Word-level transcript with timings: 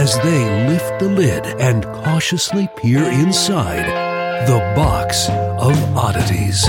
as 0.00 0.18
they 0.20 0.66
lift 0.66 0.98
the 0.98 1.06
lid 1.06 1.44
and 1.60 1.84
cautiously 1.84 2.66
peer 2.74 3.04
inside 3.04 3.84
the 4.48 4.58
box 4.74 5.28
of 5.28 5.76
oddities. 5.94 6.66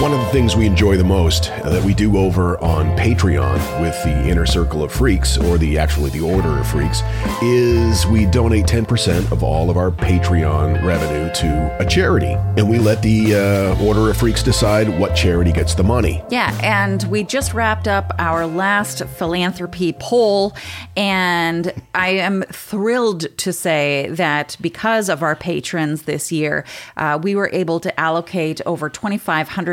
One 0.00 0.12
of 0.12 0.20
the 0.20 0.30
things 0.30 0.54
we 0.54 0.64
enjoy 0.64 0.96
the 0.96 1.02
most 1.02 1.50
uh, 1.50 1.70
that 1.70 1.82
we 1.82 1.92
do 1.92 2.18
over 2.18 2.56
on 2.62 2.96
Patreon 2.96 3.80
with 3.80 4.00
the 4.04 4.28
Inner 4.28 4.46
Circle 4.46 4.84
of 4.84 4.92
Freaks, 4.92 5.36
or 5.36 5.58
the 5.58 5.76
actually 5.76 6.10
the 6.10 6.20
Order 6.20 6.60
of 6.60 6.68
Freaks, 6.68 7.02
is 7.42 8.06
we 8.06 8.24
donate 8.24 8.66
10% 8.66 9.32
of 9.32 9.42
all 9.42 9.70
of 9.70 9.76
our 9.76 9.90
Patreon 9.90 10.84
revenue 10.84 11.34
to 11.34 11.76
a 11.80 11.84
charity. 11.84 12.36
And 12.56 12.70
we 12.70 12.78
let 12.78 13.02
the 13.02 13.34
uh, 13.34 13.84
Order 13.84 14.08
of 14.08 14.16
Freaks 14.16 14.40
decide 14.40 15.00
what 15.00 15.16
charity 15.16 15.50
gets 15.50 15.74
the 15.74 15.82
money. 15.82 16.22
Yeah, 16.30 16.56
and 16.62 17.02
we 17.10 17.24
just 17.24 17.52
wrapped 17.52 17.88
up 17.88 18.14
our 18.20 18.46
last 18.46 19.04
philanthropy 19.04 19.94
poll, 19.98 20.54
and 20.96 21.72
I 21.92 22.10
am 22.10 22.44
thrilled 22.52 23.36
to 23.38 23.52
say 23.52 24.06
that 24.10 24.56
because 24.60 25.08
of 25.08 25.24
our 25.24 25.34
patrons 25.34 26.02
this 26.02 26.30
year, 26.30 26.64
uh, 26.96 27.18
we 27.20 27.34
were 27.34 27.50
able 27.52 27.80
to 27.80 27.98
allocate 27.98 28.60
over 28.64 28.88
$2,500 28.88 29.67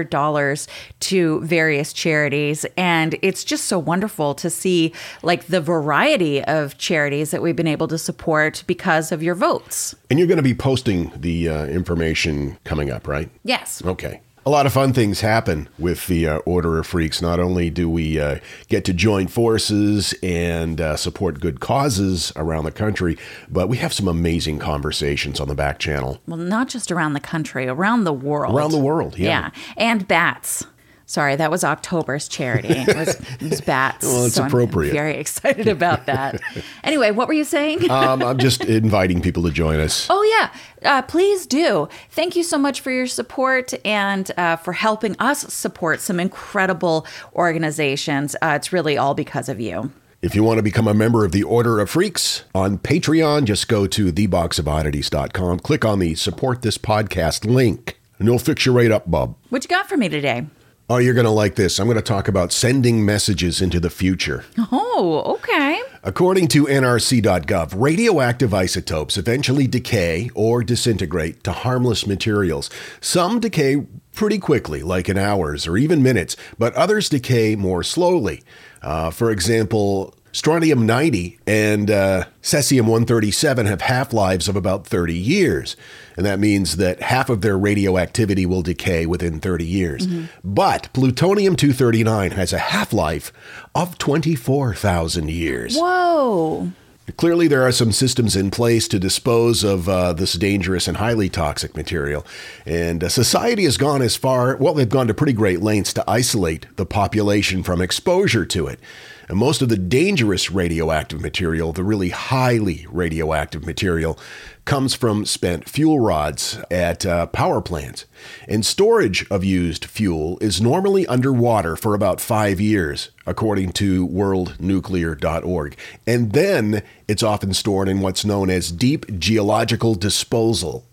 to 1.02 1.42
various 1.42 1.94
charities. 1.94 2.66
And 2.78 3.18
it's 3.22 3.44
just 3.44 3.66
so 3.66 3.80
wonderful 3.80 4.36
to 4.36 4.50
see 4.50 4.94
like 5.24 5.48
the 5.48 5.62
variety 5.62 6.44
of 6.44 6.78
charities 6.78 7.32
that 7.32 7.42
we've 7.42 7.56
been 7.56 7.68
able 7.68 7.88
to 7.88 7.98
support 7.98 8.64
because 8.68 9.12
of 9.12 9.24
your 9.24 9.36
votes. 9.36 9.96
And 10.10 10.20
you're 10.20 10.28
going 10.28 10.38
to 10.38 10.44
be 10.44 10.54
posting 10.54 11.12
the 11.16 11.50
uh, 11.50 11.66
information 11.66 12.58
coming 12.64 12.90
up, 12.90 13.08
right? 13.08 13.30
Yes. 13.44 13.84
Okay. 13.86 14.22
A 14.48 14.52
lot 14.52 14.68
of 14.68 14.74
fun 14.74 14.94
things 14.94 15.22
happen 15.22 15.70
with 15.80 16.06
the 16.06 16.28
uh, 16.28 16.38
Order 16.46 16.78
of 16.78 16.86
Freaks. 16.86 17.20
Not 17.20 17.40
only 17.40 17.72
do 17.72 17.90
we 17.90 18.20
uh, 18.20 18.38
get 18.68 18.86
to 18.86 18.94
join 18.94 19.26
forces 19.26 20.14
and 20.22 20.80
uh, 20.80 20.98
support 20.98 21.40
good 21.40 21.60
causes 21.60 22.32
around 22.36 22.66
the 22.66 22.72
country, 22.72 23.18
but 23.50 23.70
we 23.70 23.78
have 23.78 23.92
some 23.92 24.08
amazing 24.08 24.60
conversations 24.60 25.40
on 25.40 25.48
the 25.48 25.56
back 25.56 25.80
channel. 25.80 26.22
Well, 26.28 26.38
not 26.38 26.68
just 26.68 26.92
around 26.92 27.14
the 27.14 27.20
country, 27.20 27.68
around 27.68 28.04
the 28.04 28.14
world. 28.14 28.56
Around 28.56 28.70
the 28.70 28.78
world, 28.78 29.18
yeah. 29.18 29.50
Yeah. 29.56 29.62
And 29.78 30.08
bats. 30.08 30.68
Sorry, 31.08 31.36
that 31.36 31.52
was 31.52 31.64
October's 31.64 32.28
charity. 32.28 32.70
It 32.70 32.96
was, 32.96 33.10
it 33.40 33.50
was 33.50 33.62
bats. 33.66 34.04
Well, 34.06 34.26
it's 34.26 34.36
So 34.36 34.42
I'm 34.42 34.48
appropriate. 34.48 34.92
very 34.92 35.18
excited 35.18 35.68
about 35.68 36.08
that. 36.08 36.42
anyway, 36.84 37.12
what 37.12 37.28
were 37.28 37.34
you 37.36 37.44
saying? 37.44 37.90
um, 37.92 38.24
I'm 38.24 38.40
just 38.40 38.66
inviting 38.66 39.22
people 39.22 39.44
to 39.44 39.52
join 39.52 39.80
us. 39.80 40.08
Oh, 40.10 40.24
yeah. 40.24 40.52
Uh, 40.82 41.02
please 41.04 41.46
do. 41.46 41.90
Thank 42.10 42.36
you 42.36 42.42
so 42.44 42.58
much 42.58 42.82
for 42.82 42.90
your 42.92 43.06
support 43.06 43.74
and 43.86 44.32
uh, 44.38 44.56
for 44.56 44.74
helping 44.74 45.16
us 45.20 45.54
support 45.54 46.00
some 46.02 46.20
incredible 46.20 47.06
organizations. 47.36 48.36
Uh, 48.42 48.54
it's 48.56 48.74
really 48.74 48.98
all 48.98 49.14
because 49.14 49.48
of 49.48 49.60
you. 49.60 49.92
If 50.24 50.34
you 50.34 50.44
want 50.44 50.58
to 50.58 50.64
become 50.64 50.88
a 50.88 50.94
member 50.96 51.24
of 51.24 51.32
the 51.34 51.44
Order 51.44 51.80
of 51.80 51.92
Freaks 51.92 52.46
on 52.56 52.80
Patreon, 52.80 53.46
just 53.46 53.68
go 53.68 53.86
to 53.86 54.12
theboxofoddities.com, 54.12 55.60
click 55.60 55.86
on 55.86 56.00
the 56.00 56.16
support 56.16 56.64
this 56.64 56.80
podcast 56.80 57.46
link, 57.46 58.00
and 58.18 58.28
you'll 58.28 58.40
fix 58.40 58.66
your 58.66 58.74
rate 58.74 58.92
up, 58.92 59.10
Bob. 59.10 59.36
What 59.50 59.64
you 59.64 59.68
got 59.68 59.88
for 59.88 59.98
me 59.98 60.10
today? 60.10 60.48
Oh, 60.88 60.98
you're 60.98 61.16
going 61.16 61.26
to 61.26 61.32
like 61.32 61.56
this. 61.56 61.80
I'm 61.80 61.88
going 61.88 61.96
to 61.96 62.04
talk 62.04 62.28
about 62.28 62.52
sending 62.52 63.04
messages 63.04 63.60
into 63.60 63.80
the 63.80 63.90
future. 63.90 64.46
Oh, 64.72 65.24
okay. 65.36 65.82
According 66.04 66.48
to 66.50 66.66
NRC.gov, 66.66 67.74
radioactive 67.76 68.54
isotopes 68.54 69.18
eventually 69.18 69.66
decay 69.66 70.30
or 70.36 70.64
disintegrate 70.64 71.44
to 71.44 71.54
harmless 71.54 72.06
materials. 72.06 72.70
Some 73.02 73.40
decay 73.40 73.88
pretty 74.14 74.38
quickly, 74.38 74.84
like 74.84 75.10
in 75.10 75.18
hours 75.18 75.66
or 75.66 75.76
even 75.76 76.04
minutes, 76.04 76.36
but 76.60 76.76
others 76.76 77.10
decay 77.10 77.56
more 77.56 77.82
slowly. 77.82 78.44
Uh, 78.84 79.10
for 79.10 79.32
example, 79.32 80.14
strontium 80.36 80.86
90 80.86 81.40
and 81.48 81.90
uh, 81.90 82.26
cesium 82.42 82.82
137 82.82 83.68
have 83.68 83.80
half 83.80 84.12
lives 84.12 84.50
of 84.50 84.58
about 84.58 84.86
30 84.86 85.14
years. 85.14 85.78
And 86.18 86.26
that 86.26 86.40
means 86.40 86.76
that 86.76 87.02
half 87.02 87.30
of 87.30 87.40
their 87.40 87.58
radioactivity 87.58 88.46
will 88.46 88.62
decay 88.62 89.06
within 89.06 89.40
30 89.40 89.66
years. 89.66 90.08
But 90.44 90.90
plutonium 90.92 91.56
239 91.56 92.32
has 92.32 92.52
a 92.52 92.58
half 92.58 92.92
life 92.92 93.32
of 93.74 93.98
24,000 93.98 95.32
years. 95.32 95.78
Whoa. 95.78 96.70
Clearly, 97.18 97.48
there 97.48 97.62
are 97.62 97.72
some 97.72 97.92
systems 97.92 98.36
in 98.36 98.52
place 98.52 98.88
to 98.90 99.00
dispose 99.00 99.64
of 99.64 99.88
uh, 99.88 100.12
this 100.12 100.34
dangerous 100.34 100.88
and 100.88 100.98
highly 100.98 101.30
toxic 101.30 101.78
material. 101.78 102.26
And 102.66 103.04
uh, 103.04 103.10
society 103.10 103.64
has 103.66 103.78
gone 103.78 104.02
as 104.02 104.18
far, 104.18 104.58
well, 104.58 104.74
they've 104.74 104.90
gone 104.90 105.08
to 105.08 105.14
pretty 105.14 105.34
great 105.34 105.62
lengths 105.62 105.94
to 105.94 106.10
isolate 106.10 106.66
the 106.76 106.86
population 106.86 107.64
from 107.64 107.80
exposure 107.80 108.46
to 108.48 108.68
it. 108.68 108.80
And 109.28 109.38
most 109.38 109.62
of 109.62 109.70
the 109.70 109.78
dangerous 109.78 110.52
radioactive 110.52 111.20
material, 111.22 111.74
the 111.74 111.84
really 111.84 112.10
highly 112.10 112.86
radioactive 112.90 113.66
material, 113.66 114.20
comes 114.66 114.94
from 114.94 115.26
spent 115.26 115.70
fuel 115.70 116.00
rods 116.00 116.60
at 116.70 117.06
uh, 117.06 117.28
power 117.28 117.62
plants. 117.62 118.06
And 118.48 118.66
storage 118.66 119.26
of 119.30 119.44
used 119.44 119.86
fuel 119.86 120.38
is 120.42 120.62
normally 120.62 121.08
underwater 121.08 121.76
for 121.76 121.94
about 121.94 122.22
five 122.22 122.60
years, 122.60 123.12
according 123.26 123.72
to 123.74 124.08
worldnuclear.org. 124.08 125.78
And 126.06 126.34
then 126.34 126.84
it's 127.08 127.24
often 127.24 127.54
stored 127.54 127.88
in 127.88 128.02
what's 128.02 128.26
known 128.26 128.50
as 128.50 128.72
deep 128.72 129.20
geological 129.20 129.96
disposal. 129.96 130.86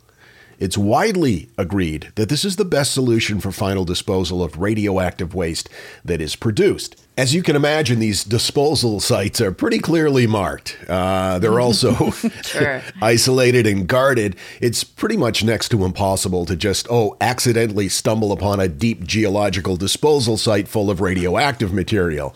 It's 0.58 0.78
widely 0.78 1.48
agreed 1.58 2.12
that 2.14 2.28
this 2.28 2.44
is 2.44 2.56
the 2.56 2.64
best 2.64 2.92
solution 2.92 3.40
for 3.40 3.50
final 3.50 3.84
disposal 3.84 4.42
of 4.44 4.58
radioactive 4.58 5.34
waste 5.34 5.68
that 6.04 6.20
is 6.20 6.36
produced. 6.36 7.01
As 7.14 7.34
you 7.34 7.42
can 7.42 7.56
imagine, 7.56 7.98
these 7.98 8.24
disposal 8.24 8.98
sites 8.98 9.38
are 9.42 9.52
pretty 9.52 9.78
clearly 9.78 10.26
marked. 10.26 10.78
Uh, 10.88 11.38
they're 11.38 11.60
also 11.60 11.94
isolated 13.02 13.66
and 13.66 13.86
guarded. 13.86 14.34
It's 14.62 14.82
pretty 14.82 15.18
much 15.18 15.44
next 15.44 15.68
to 15.70 15.84
impossible 15.84 16.46
to 16.46 16.56
just, 16.56 16.86
oh, 16.88 17.18
accidentally 17.20 17.90
stumble 17.90 18.32
upon 18.32 18.60
a 18.60 18.68
deep 18.68 19.04
geological 19.04 19.76
disposal 19.76 20.38
site 20.38 20.68
full 20.68 20.90
of 20.90 21.02
radioactive 21.02 21.70
material. 21.70 22.34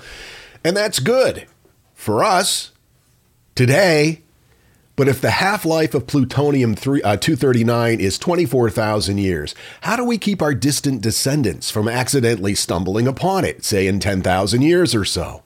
And 0.62 0.76
that's 0.76 0.99
good 0.99 1.46
for 1.94 2.23
us 2.23 2.73
today. 3.55 4.20
But 4.96 5.08
if 5.08 5.20
the 5.20 5.31
half 5.31 5.66
life 5.66 5.94
of 5.94 6.06
plutonium 6.06 6.75
3, 6.75 7.02
uh, 7.02 7.16
239 7.19 8.00
is 8.00 8.19
24,000 8.19 9.19
years, 9.19 9.54
how 9.82 9.94
do 9.94 10.04
we 10.04 10.16
keep 10.16 10.40
our 10.40 10.54
distant 10.54 11.02
descendants 11.02 11.70
from 11.70 11.87
accidentally 11.87 12.54
stumbling 12.54 13.06
upon 13.06 13.44
it, 13.44 13.62
say 13.62 13.87
in 13.87 14.00
10,000 14.00 14.62
years 14.62 14.94
or 14.94 15.04
so? 15.04 15.43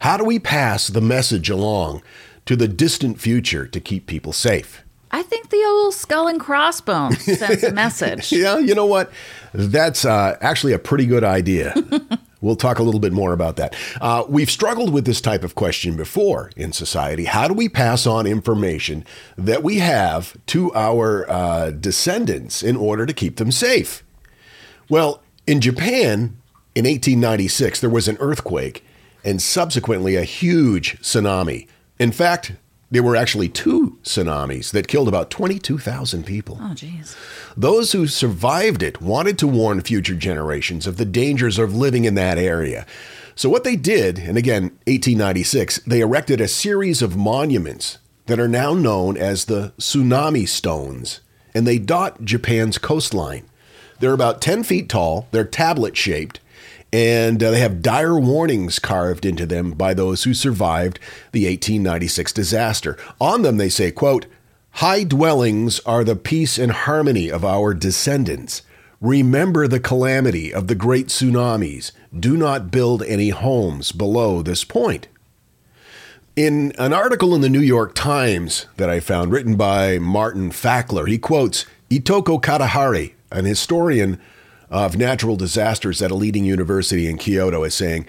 How 0.00 0.18
do 0.18 0.24
we 0.24 0.38
pass 0.38 0.88
the 0.88 1.00
message 1.00 1.48
along 1.48 2.02
to 2.44 2.54
the 2.54 2.68
distant 2.68 3.18
future 3.18 3.66
to 3.66 3.80
keep 3.80 4.06
people 4.06 4.34
safe? 4.34 4.82
I 5.10 5.22
think 5.22 5.48
the 5.48 5.62
old 5.66 5.94
skull 5.94 6.28
and 6.28 6.40
crossbones 6.40 7.22
sends 7.22 7.62
a 7.64 7.72
message. 7.72 8.30
Yeah, 8.32 8.58
you 8.58 8.74
know 8.74 8.86
what? 8.86 9.10
That's 9.52 10.04
uh, 10.04 10.36
actually 10.40 10.72
a 10.72 10.78
pretty 10.78 11.06
good 11.06 11.24
idea. 11.24 11.74
we'll 12.42 12.56
talk 12.56 12.78
a 12.78 12.82
little 12.82 13.00
bit 13.00 13.12
more 13.12 13.32
about 13.32 13.56
that. 13.56 13.74
Uh, 14.00 14.24
we've 14.28 14.50
struggled 14.50 14.92
with 14.92 15.06
this 15.06 15.22
type 15.22 15.42
of 15.42 15.54
question 15.54 15.96
before 15.96 16.50
in 16.56 16.72
society. 16.72 17.24
How 17.24 17.48
do 17.48 17.54
we 17.54 17.70
pass 17.70 18.06
on 18.06 18.26
information 18.26 19.06
that 19.38 19.62
we 19.62 19.78
have 19.78 20.36
to 20.48 20.74
our 20.74 21.30
uh, 21.30 21.70
descendants 21.70 22.62
in 22.62 22.76
order 22.76 23.06
to 23.06 23.14
keep 23.14 23.36
them 23.36 23.50
safe? 23.50 24.04
Well, 24.90 25.22
in 25.46 25.62
Japan 25.62 26.36
in 26.74 26.84
1896, 26.84 27.80
there 27.80 27.88
was 27.88 28.08
an 28.08 28.18
earthquake 28.20 28.84
and 29.24 29.40
subsequently 29.40 30.16
a 30.16 30.24
huge 30.24 31.00
tsunami. 31.00 31.68
In 31.98 32.12
fact, 32.12 32.52
there 32.92 33.02
were 33.02 33.16
actually 33.16 33.48
two 33.48 33.98
tsunamis 34.04 34.70
that 34.70 34.86
killed 34.86 35.08
about 35.08 35.30
22,000 35.30 36.26
people. 36.26 36.58
Oh, 36.60 36.74
jeez. 36.74 37.16
Those 37.56 37.92
who 37.92 38.06
survived 38.06 38.82
it 38.82 39.00
wanted 39.00 39.38
to 39.38 39.48
warn 39.48 39.80
future 39.80 40.14
generations 40.14 40.86
of 40.86 40.98
the 40.98 41.06
dangers 41.06 41.58
of 41.58 41.74
living 41.74 42.04
in 42.04 42.14
that 42.16 42.36
area. 42.36 42.84
So, 43.34 43.48
what 43.48 43.64
they 43.64 43.76
did, 43.76 44.18
and 44.18 44.36
again, 44.36 44.64
1896, 44.86 45.78
they 45.86 46.00
erected 46.00 46.38
a 46.38 46.46
series 46.46 47.00
of 47.00 47.16
monuments 47.16 47.96
that 48.26 48.38
are 48.38 48.46
now 48.46 48.74
known 48.74 49.16
as 49.16 49.46
the 49.46 49.72
tsunami 49.78 50.46
stones, 50.46 51.20
and 51.54 51.66
they 51.66 51.78
dot 51.78 52.22
Japan's 52.22 52.76
coastline. 52.76 53.46
They're 54.00 54.12
about 54.12 54.42
10 54.42 54.64
feet 54.64 54.90
tall, 54.90 55.28
they're 55.30 55.44
tablet 55.44 55.96
shaped, 55.96 56.40
and 56.92 57.42
uh, 57.42 57.50
they 57.50 57.60
have 57.60 57.82
dire 57.82 58.18
warnings 58.18 58.78
carved 58.78 59.24
into 59.24 59.46
them 59.46 59.72
by 59.72 59.94
those 59.94 60.24
who 60.24 60.34
survived 60.34 60.98
the 61.32 61.46
1896 61.46 62.32
disaster. 62.32 62.98
On 63.20 63.42
them, 63.42 63.56
they 63.56 63.70
say, 63.70 63.90
quote, 63.90 64.26
High 64.76 65.04
dwellings 65.04 65.80
are 65.80 66.04
the 66.04 66.16
peace 66.16 66.58
and 66.58 66.72
harmony 66.72 67.30
of 67.30 67.44
our 67.44 67.72
descendants. 67.72 68.62
Remember 69.00 69.66
the 69.66 69.80
calamity 69.80 70.52
of 70.52 70.68
the 70.68 70.74
great 70.74 71.08
tsunamis. 71.08 71.92
Do 72.18 72.36
not 72.36 72.70
build 72.70 73.02
any 73.02 73.30
homes 73.30 73.92
below 73.92 74.42
this 74.42 74.64
point. 74.64 75.08
In 76.36 76.72
an 76.78 76.92
article 76.92 77.34
in 77.34 77.40
the 77.40 77.50
New 77.50 77.60
York 77.60 77.94
Times 77.94 78.66
that 78.76 78.88
I 78.88 79.00
found, 79.00 79.32
written 79.32 79.56
by 79.56 79.98
Martin 79.98 80.50
Fackler, 80.50 81.06
he 81.06 81.18
quotes 81.18 81.66
Itoko 81.90 82.40
Kitahara, 82.40 83.12
an 83.30 83.44
historian 83.44 84.18
of 84.72 84.96
natural 84.96 85.36
disasters 85.36 86.02
at 86.02 86.10
a 86.10 86.16
leading 86.16 86.44
university 86.44 87.06
in 87.06 87.18
Kyoto, 87.18 87.62
is 87.62 87.74
saying, 87.74 88.06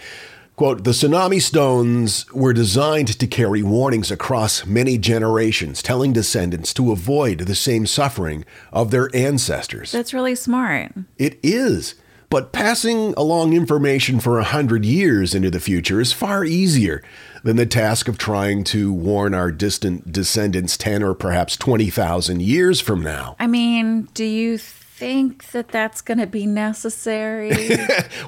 Quote, 0.55 0.83
the 0.83 0.91
tsunami 0.91 1.41
stones 1.41 2.31
were 2.31 2.53
designed 2.53 3.19
to 3.19 3.25
carry 3.25 3.63
warnings 3.63 4.11
across 4.11 4.67
many 4.67 4.99
generations, 4.99 5.81
telling 5.81 6.13
descendants 6.13 6.75
to 6.75 6.91
avoid 6.91 7.39
the 7.39 7.55
same 7.55 7.87
suffering 7.87 8.45
of 8.71 8.91
their 8.91 9.09
ancestors. 9.15 9.91
That's 9.91 10.13
really 10.13 10.35
smart. 10.35 10.93
It 11.17 11.39
is. 11.41 11.95
But 12.29 12.51
passing 12.51 13.13
along 13.15 13.53
information 13.53 14.19
for 14.19 14.39
a 14.39 14.43
hundred 14.43 14.85
years 14.85 15.35
into 15.35 15.51
the 15.51 15.59
future 15.59 15.99
is 15.99 16.13
far 16.13 16.43
easier 16.43 17.03
than 17.43 17.57
the 17.57 17.65
task 17.65 18.07
of 18.07 18.17
trying 18.17 18.63
to 18.65 18.93
warn 18.93 19.33
our 19.33 19.51
distant 19.51 20.11
descendants 20.11 20.77
10 20.77 21.03
or 21.03 21.13
perhaps 21.13 21.57
20,000 21.57 22.41
years 22.41 22.79
from 22.79 23.01
now. 23.01 23.35
I 23.39 23.47
mean, 23.47 24.07
do 24.13 24.23
you 24.23 24.59
think 25.03 25.51
that 25.51 25.67
that's 25.67 26.01
going 26.01 26.19
to 26.19 26.27
be 26.27 26.45
necessary? 26.45 27.51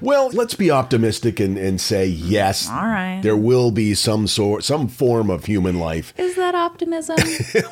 Well, 0.01 0.30
let's 0.30 0.56
be 0.56 0.69
optimistic 0.72 1.39
and, 1.39 1.57
and 1.57 1.80
say 1.80 2.06
yes. 2.06 2.69
All 2.69 2.86
right. 2.86 3.22
There 3.22 3.38
will 3.38 3.72
be 3.72 3.94
some 3.94 4.27
sort, 4.27 4.63
some 4.63 4.88
form 4.88 5.30
of 5.30 5.45
human 5.45 5.80
life. 5.80 6.13
Is 6.18 6.36
that 6.36 6.54
optimism? 6.54 7.16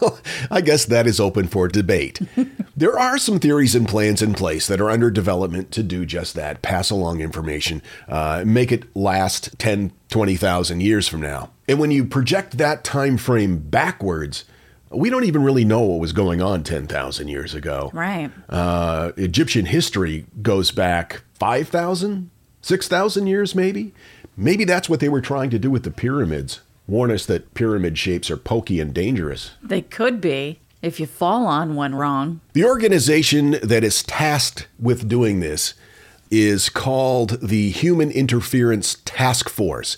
well, 0.00 0.20
I 0.50 0.60
guess 0.60 0.84
that 0.86 1.06
is 1.06 1.18
open 1.18 1.48
for 1.48 1.68
debate. 1.68 2.20
there 2.76 2.98
are 2.98 3.18
some 3.18 3.40
theories 3.40 3.74
and 3.74 3.88
plans 3.88 4.22
in 4.22 4.34
place 4.34 4.66
that 4.68 4.80
are 4.80 4.90
under 4.90 5.10
development 5.10 5.70
to 5.72 5.82
do 5.82 6.06
just 6.06 6.34
that 6.34 6.62
pass 6.62 6.90
along 6.90 7.20
information, 7.20 7.82
uh, 8.08 8.44
make 8.46 8.70
it 8.70 8.94
last 8.94 9.58
10, 9.58 9.92
20,000 10.08 10.80
years 10.80 11.08
from 11.08 11.20
now. 11.20 11.50
And 11.68 11.78
when 11.78 11.90
you 11.90 12.04
project 12.04 12.58
that 12.58 12.84
time 12.84 13.16
frame 13.16 13.58
backwards, 13.58 14.44
we 14.90 15.10
don't 15.10 15.24
even 15.24 15.42
really 15.42 15.64
know 15.64 15.80
what 15.80 16.00
was 16.00 16.12
going 16.12 16.40
on 16.40 16.62
10,000 16.62 17.28
years 17.28 17.54
ago. 17.54 17.90
right. 17.92 18.30
Uh, 18.48 19.12
Egyptian 19.16 19.66
history 19.66 20.26
goes 20.42 20.70
back 20.70 21.22
5,000, 21.34 22.30
6,000 22.62 23.26
years, 23.26 23.54
maybe. 23.54 23.92
Maybe 24.36 24.64
that's 24.64 24.88
what 24.88 25.00
they 25.00 25.08
were 25.08 25.20
trying 25.20 25.50
to 25.50 25.58
do 25.58 25.70
with 25.70 25.82
the 25.82 25.90
pyramids. 25.90 26.60
Warn 26.86 27.10
us 27.10 27.26
that 27.26 27.54
pyramid 27.54 27.98
shapes 27.98 28.30
are 28.30 28.36
pokey 28.36 28.80
and 28.80 28.94
dangerous. 28.94 29.52
They 29.62 29.82
could 29.82 30.20
be 30.20 30.60
if 30.82 31.00
you 31.00 31.06
fall 31.06 31.46
on 31.46 31.74
one 31.74 31.94
wrong. 31.94 32.40
The 32.52 32.64
organization 32.64 33.56
that 33.62 33.82
is 33.82 34.02
tasked 34.04 34.68
with 34.78 35.08
doing 35.08 35.40
this 35.40 35.74
is 36.30 36.68
called 36.68 37.40
the 37.40 37.70
Human 37.70 38.10
Interference 38.10 38.98
Task 39.04 39.48
Force. 39.48 39.96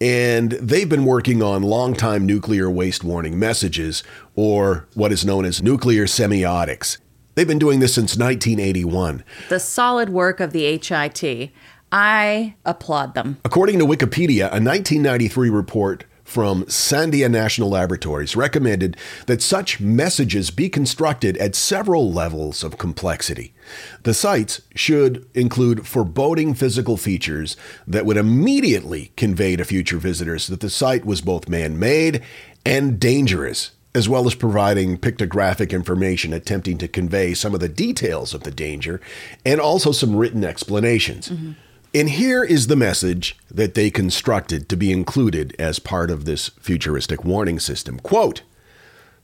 And 0.00 0.52
they've 0.52 0.88
been 0.88 1.04
working 1.06 1.42
on 1.42 1.62
long-time 1.62 2.26
nuclear 2.26 2.70
waste 2.70 3.02
warning 3.02 3.38
messages, 3.38 4.02
or 4.34 4.86
what 4.94 5.10
is 5.12 5.24
known 5.24 5.44
as 5.44 5.62
nuclear 5.62 6.04
semiotics. 6.04 6.98
They've 7.34 7.48
been 7.48 7.58
doing 7.58 7.80
this 7.80 7.94
since 7.94 8.16
1981. 8.16 9.24
The 9.48 9.60
solid 9.60 10.08
work 10.08 10.40
of 10.40 10.52
the 10.52 10.64
HIT. 10.64 11.50
I 11.92 12.56
applaud 12.64 13.14
them. 13.14 13.38
According 13.44 13.78
to 13.78 13.86
Wikipedia, 13.86 14.48
a 14.48 14.60
1993 14.60 15.50
report 15.50 16.04
from 16.26 16.64
Sandia 16.64 17.30
National 17.30 17.70
Laboratories 17.70 18.34
recommended 18.34 18.96
that 19.26 19.40
such 19.40 19.80
messages 19.80 20.50
be 20.50 20.68
constructed 20.68 21.36
at 21.36 21.54
several 21.54 22.12
levels 22.12 22.64
of 22.64 22.78
complexity. 22.78 23.54
The 24.02 24.12
sites 24.12 24.60
should 24.74 25.24
include 25.34 25.86
foreboding 25.86 26.54
physical 26.54 26.96
features 26.96 27.56
that 27.86 28.04
would 28.04 28.16
immediately 28.16 29.12
convey 29.16 29.54
to 29.54 29.64
future 29.64 29.98
visitors 29.98 30.48
that 30.48 30.60
the 30.60 30.68
site 30.68 31.06
was 31.06 31.20
both 31.20 31.48
man 31.48 31.78
made 31.78 32.22
and 32.64 32.98
dangerous, 32.98 33.70
as 33.94 34.08
well 34.08 34.26
as 34.26 34.34
providing 34.34 34.98
pictographic 34.98 35.70
information 35.70 36.32
attempting 36.32 36.76
to 36.78 36.88
convey 36.88 37.34
some 37.34 37.54
of 37.54 37.60
the 37.60 37.68
details 37.68 38.34
of 38.34 38.42
the 38.42 38.50
danger 38.50 39.00
and 39.44 39.60
also 39.60 39.92
some 39.92 40.16
written 40.16 40.44
explanations. 40.44 41.28
Mm-hmm. 41.28 41.52
And 41.94 42.10
here 42.10 42.44
is 42.44 42.66
the 42.66 42.76
message 42.76 43.36
that 43.50 43.74
they 43.74 43.90
constructed 43.90 44.68
to 44.68 44.76
be 44.76 44.92
included 44.92 45.56
as 45.58 45.78
part 45.78 46.10
of 46.10 46.24
this 46.24 46.50
futuristic 46.60 47.24
warning 47.24 47.58
system. 47.58 47.98
Quote 48.00 48.42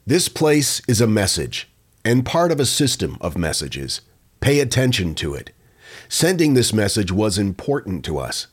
This 0.06 0.28
place 0.28 0.80
is 0.88 1.00
a 1.00 1.06
message 1.06 1.70
and 2.04 2.24
part 2.24 2.50
of 2.50 2.58
a 2.58 2.66
system 2.66 3.18
of 3.20 3.36
messages. 3.36 4.00
Pay 4.40 4.60
attention 4.60 5.14
to 5.16 5.34
it. 5.34 5.52
Sending 6.08 6.54
this 6.54 6.72
message 6.72 7.12
was 7.12 7.38
important 7.38 8.04
to 8.04 8.18
us. 8.18 8.46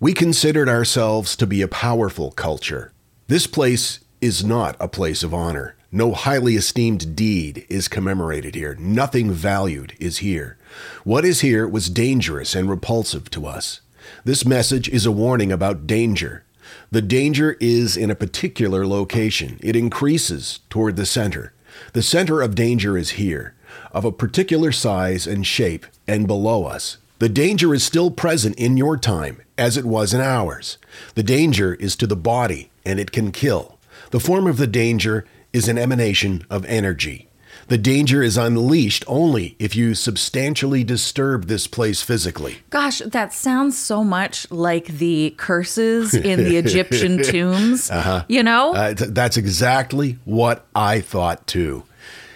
We 0.00 0.14
considered 0.14 0.68
ourselves 0.68 1.36
to 1.36 1.46
be 1.46 1.62
a 1.62 1.68
powerful 1.68 2.32
culture. 2.32 2.92
This 3.28 3.46
place 3.46 4.00
is 4.20 4.44
not 4.44 4.76
a 4.80 4.88
place 4.88 5.22
of 5.22 5.32
honor. 5.32 5.76
No 5.94 6.12
highly 6.12 6.56
esteemed 6.56 7.14
deed 7.14 7.66
is 7.68 7.86
commemorated 7.86 8.54
here. 8.54 8.74
Nothing 8.80 9.30
valued 9.30 9.92
is 10.00 10.18
here. 10.18 10.56
What 11.04 11.22
is 11.22 11.42
here 11.42 11.68
was 11.68 11.90
dangerous 11.90 12.54
and 12.54 12.70
repulsive 12.70 13.28
to 13.32 13.44
us. 13.44 13.82
This 14.24 14.46
message 14.46 14.88
is 14.88 15.04
a 15.04 15.12
warning 15.12 15.52
about 15.52 15.86
danger. 15.86 16.44
The 16.90 17.02
danger 17.02 17.58
is 17.60 17.94
in 17.98 18.10
a 18.10 18.14
particular 18.14 18.86
location. 18.86 19.58
It 19.62 19.76
increases 19.76 20.60
toward 20.70 20.96
the 20.96 21.04
center. 21.04 21.52
The 21.92 22.02
center 22.02 22.40
of 22.40 22.54
danger 22.54 22.96
is 22.96 23.10
here, 23.10 23.54
of 23.92 24.06
a 24.06 24.12
particular 24.12 24.72
size 24.72 25.26
and 25.26 25.46
shape, 25.46 25.84
and 26.08 26.26
below 26.26 26.64
us. 26.64 26.96
The 27.18 27.28
danger 27.28 27.74
is 27.74 27.84
still 27.84 28.10
present 28.10 28.56
in 28.56 28.78
your 28.78 28.96
time, 28.96 29.42
as 29.58 29.76
it 29.76 29.84
was 29.84 30.14
in 30.14 30.22
ours. 30.22 30.78
The 31.16 31.22
danger 31.22 31.74
is 31.74 31.96
to 31.96 32.06
the 32.06 32.16
body, 32.16 32.70
and 32.82 32.98
it 32.98 33.12
can 33.12 33.30
kill. 33.30 33.78
The 34.10 34.20
form 34.20 34.46
of 34.46 34.56
the 34.56 34.66
danger 34.66 35.26
is 35.52 35.68
an 35.68 35.78
emanation 35.78 36.44
of 36.50 36.64
energy. 36.66 37.28
The 37.68 37.78
danger 37.78 38.22
is 38.22 38.36
unleashed 38.36 39.04
only 39.06 39.56
if 39.58 39.76
you 39.76 39.94
substantially 39.94 40.84
disturb 40.84 41.46
this 41.46 41.66
place 41.66 42.02
physically. 42.02 42.58
Gosh, 42.70 42.98
that 42.98 43.32
sounds 43.32 43.78
so 43.78 44.02
much 44.02 44.50
like 44.50 44.86
the 44.86 45.34
curses 45.36 46.14
in 46.14 46.42
the 46.44 46.56
Egyptian 46.58 47.22
tombs. 47.22 47.90
You 48.28 48.42
know? 48.42 48.74
Uh, 48.74 48.94
th- 48.94 49.10
that's 49.10 49.36
exactly 49.36 50.18
what 50.24 50.66
I 50.74 51.00
thought 51.00 51.46
too. 51.46 51.84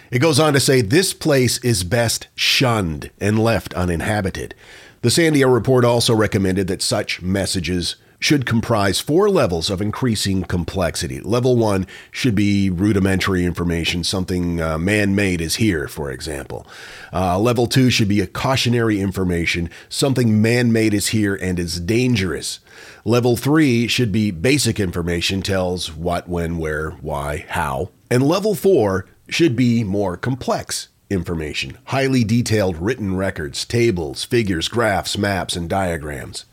It 0.09 0.19
goes 0.19 0.39
on 0.39 0.53
to 0.53 0.59
say 0.59 0.81
this 0.81 1.13
place 1.13 1.57
is 1.59 1.83
best 1.83 2.27
shunned 2.35 3.11
and 3.19 3.37
left 3.37 3.73
uninhabited. 3.73 4.55
The 5.01 5.09
Sandia 5.09 5.53
report 5.53 5.83
also 5.83 6.15
recommended 6.15 6.67
that 6.67 6.81
such 6.81 7.21
messages 7.21 7.97
should 8.19 8.45
comprise 8.45 8.99
four 8.99 9.29
levels 9.29 9.69
of 9.69 9.81
increasing 9.81 10.43
complexity. 10.43 11.19
Level 11.21 11.55
one 11.55 11.85
should 12.11 12.33
be 12.33 12.69
rudimentary 12.69 13.45
information, 13.45 14.03
something 14.03 14.59
uh, 14.59 14.77
man 14.77 15.13
made 15.13 15.39
is 15.39 15.57
here, 15.57 15.87
for 15.87 16.11
example. 16.11 16.65
Uh, 17.13 17.37
level 17.37 17.67
two 17.67 17.89
should 17.89 18.07
be 18.07 18.19
a 18.19 18.27
cautionary 18.27 18.99
information, 18.99 19.69
something 19.87 20.41
man 20.41 20.71
made 20.71 20.93
is 20.93 21.07
here 21.07 21.35
and 21.35 21.59
is 21.59 21.79
dangerous. 21.79 22.59
Level 23.05 23.37
three 23.37 23.87
should 23.87 24.11
be 24.11 24.31
basic 24.31 24.79
information, 24.79 25.41
tells 25.41 25.93
what, 25.93 26.27
when, 26.27 26.57
where, 26.57 26.91
why, 27.01 27.45
how. 27.49 27.89
And 28.09 28.23
level 28.23 28.55
four 28.55 29.05
should 29.29 29.55
be 29.55 29.83
more 29.83 30.17
complex 30.17 30.89
information, 31.09 31.77
highly 31.85 32.23
detailed 32.23 32.77
written 32.77 33.15
records, 33.15 33.63
tables, 33.63 34.23
figures, 34.23 34.67
graphs, 34.67 35.17
maps, 35.17 35.55
and 35.55 35.69
diagrams. 35.69 36.45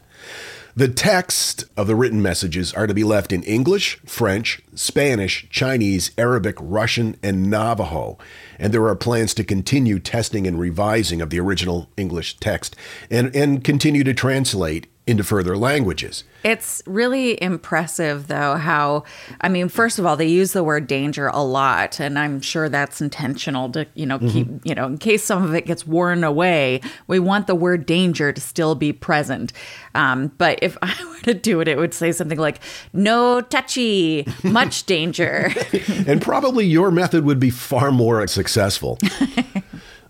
The 0.77 0.89
text 0.89 1.67
of 1.77 1.87
the 1.87 1.95
written 1.95 2.21
messages 2.21 2.73
are 2.73 2.89
to 2.89 2.95
be 2.95 3.05
left 3.05 3.33
in 3.33 3.45
English, 3.45 4.01
French, 4.07 4.61
Spanish, 4.75 5.47
Chinese, 5.49 6.11
Arabic, 6.19 6.57
Russian, 6.59 7.17
and 7.23 7.49
Navajo. 7.49 8.19
And 8.59 8.75
there 8.75 8.85
are 8.89 8.97
plans 8.97 9.35
to 9.35 9.45
continue 9.45 10.01
testing 10.01 10.49
and 10.49 10.59
revising 10.59 11.23
of 11.23 11.31
the 11.31 11.39
original 11.39 11.91
English 11.97 12.39
text 12.39 12.75
and, 13.09 13.35
and 13.37 13.63
continue 13.63 14.03
to 14.03 14.13
translate 14.13 14.89
into 15.07 15.23
further 15.23 15.57
languages. 15.57 16.25
It's 16.45 16.83
really 16.87 17.41
impressive, 17.43 18.27
though, 18.27 18.57
how, 18.57 19.05
I 19.41 19.49
mean, 19.49 19.69
first 19.69 19.99
of 19.99 20.07
all, 20.07 20.17
they 20.17 20.27
use 20.27 20.53
the 20.53 20.65
word 20.65 20.87
danger 20.87 21.29
a 21.29 21.43
lot, 21.43 22.01
and 22.01 22.19
I'm 22.19 22.41
sure 22.41 22.71
that's 22.71 23.03
intentional 23.03 23.71
to, 23.73 23.87
you 23.95 24.07
know, 24.07 24.19
keep, 24.19 24.49
you 24.65 24.75
know, 24.75 24.87
in 24.87 24.97
case 24.97 25.23
some 25.23 25.43
of 25.43 25.55
it 25.55 25.67
gets 25.67 25.87
worn 25.87 26.25
away, 26.25 26.81
we 27.07 27.19
want 27.19 27.47
the 27.47 27.55
word 27.55 27.85
danger 27.85 28.33
to 28.33 28.41
still 28.41 28.75
be 28.75 28.93
present. 28.93 29.53
Um, 29.95 30.29
but 30.39 30.59
if 30.63 30.79
I 30.83 30.95
were 31.05 31.21
to 31.25 31.35
do 31.35 31.61
it, 31.61 31.69
it 31.69 31.77
would 31.77 31.93
say 31.93 32.11
something 32.13 32.39
like, 32.39 32.61
no 32.95 33.43
touchy, 33.43 34.27
much 34.43 34.85
danger. 34.85 35.53
and 36.07 36.23
probably 36.23 36.65
your 36.65 36.91
method 36.91 37.25
would 37.25 37.41
be 37.41 37.51
far 37.51 37.91
more 37.91 38.27
successful. 38.27 38.99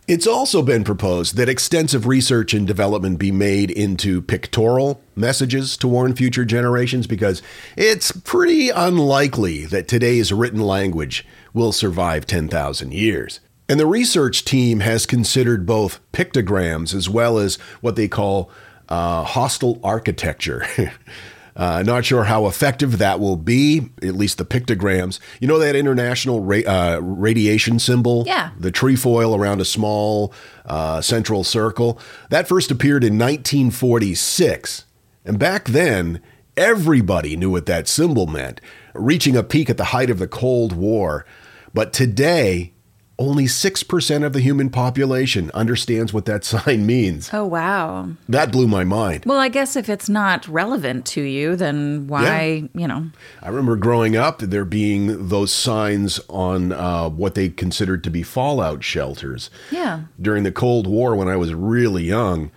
It's 0.06 0.26
also 0.26 0.60
been 0.60 0.84
proposed 0.84 1.36
that 1.36 1.48
extensive 1.48 2.06
research 2.06 2.52
and 2.52 2.66
development 2.66 3.18
be 3.18 3.32
made 3.32 3.70
into 3.70 4.20
pictorial 4.20 5.00
messages 5.16 5.78
to 5.78 5.88
warn 5.88 6.14
future 6.14 6.44
generations 6.44 7.06
because 7.06 7.40
it's 7.74 8.12
pretty 8.12 8.68
unlikely 8.68 9.64
that 9.64 9.88
today's 9.88 10.30
written 10.30 10.60
language 10.60 11.26
will 11.54 11.72
survive 11.72 12.26
10,000 12.26 12.92
years. 12.92 13.40
And 13.66 13.80
the 13.80 13.86
research 13.86 14.44
team 14.44 14.80
has 14.80 15.06
considered 15.06 15.64
both 15.64 16.00
pictograms 16.12 16.94
as 16.94 17.08
well 17.08 17.38
as 17.38 17.56
what 17.80 17.96
they 17.96 18.08
call 18.08 18.50
uh, 18.90 19.24
hostile 19.24 19.80
architecture. 19.82 20.66
Uh, 21.56 21.82
not 21.84 22.04
sure 22.04 22.24
how 22.24 22.46
effective 22.46 22.98
that 22.98 23.20
will 23.20 23.36
be, 23.36 23.90
at 24.02 24.14
least 24.16 24.38
the 24.38 24.44
pictograms. 24.44 25.20
You 25.40 25.46
know 25.46 25.58
that 25.58 25.76
international 25.76 26.40
ra- 26.40 26.66
uh, 26.66 26.98
radiation 27.00 27.78
symbol? 27.78 28.24
Yeah. 28.26 28.50
The 28.58 28.72
trefoil 28.72 29.36
around 29.36 29.60
a 29.60 29.64
small 29.64 30.32
uh, 30.66 31.00
central 31.00 31.44
circle? 31.44 31.98
That 32.30 32.48
first 32.48 32.70
appeared 32.70 33.04
in 33.04 33.18
1946. 33.18 34.84
And 35.24 35.38
back 35.38 35.66
then, 35.66 36.20
everybody 36.56 37.36
knew 37.36 37.50
what 37.50 37.66
that 37.66 37.88
symbol 37.88 38.26
meant, 38.26 38.60
reaching 38.92 39.36
a 39.36 39.42
peak 39.42 39.70
at 39.70 39.76
the 39.76 39.84
height 39.84 40.10
of 40.10 40.18
the 40.18 40.28
Cold 40.28 40.72
War. 40.72 41.24
But 41.72 41.92
today, 41.92 42.73
only 43.18 43.44
6% 43.44 44.24
of 44.24 44.32
the 44.32 44.40
human 44.40 44.70
population 44.70 45.50
understands 45.54 46.12
what 46.12 46.24
that 46.24 46.44
sign 46.44 46.84
means. 46.84 47.30
oh, 47.32 47.44
wow. 47.44 48.08
That 48.28 48.50
blew 48.50 48.66
my 48.66 48.82
mind. 48.84 49.24
Well, 49.24 49.38
I 49.38 49.48
guess 49.48 49.76
if 49.76 49.88
it's 49.88 50.08
not 50.08 50.48
relevant 50.48 51.06
to 51.06 51.22
you, 51.22 51.54
then 51.54 52.08
why, 52.08 52.68
you 52.74 52.88
know? 52.88 53.10
I 53.42 53.48
remember 53.48 53.76
growing 53.76 54.16
up, 54.16 54.40
there 54.40 54.64
being 54.64 55.28
those 55.28 55.52
signs 55.52 56.18
on 56.28 56.72
uh, 56.72 57.08
what 57.08 57.34
they 57.36 57.48
considered 57.50 58.02
to 58.04 58.10
be 58.10 58.22
fallout 58.24 58.82
shelters. 58.82 59.48
Yeah. 59.70 60.02
During 60.20 60.42
the 60.42 60.52
Cold 60.52 60.86
War, 60.88 61.14
when 61.14 61.28
I 61.28 61.36
was 61.36 61.54
really 61.54 62.02
young, 62.04 62.50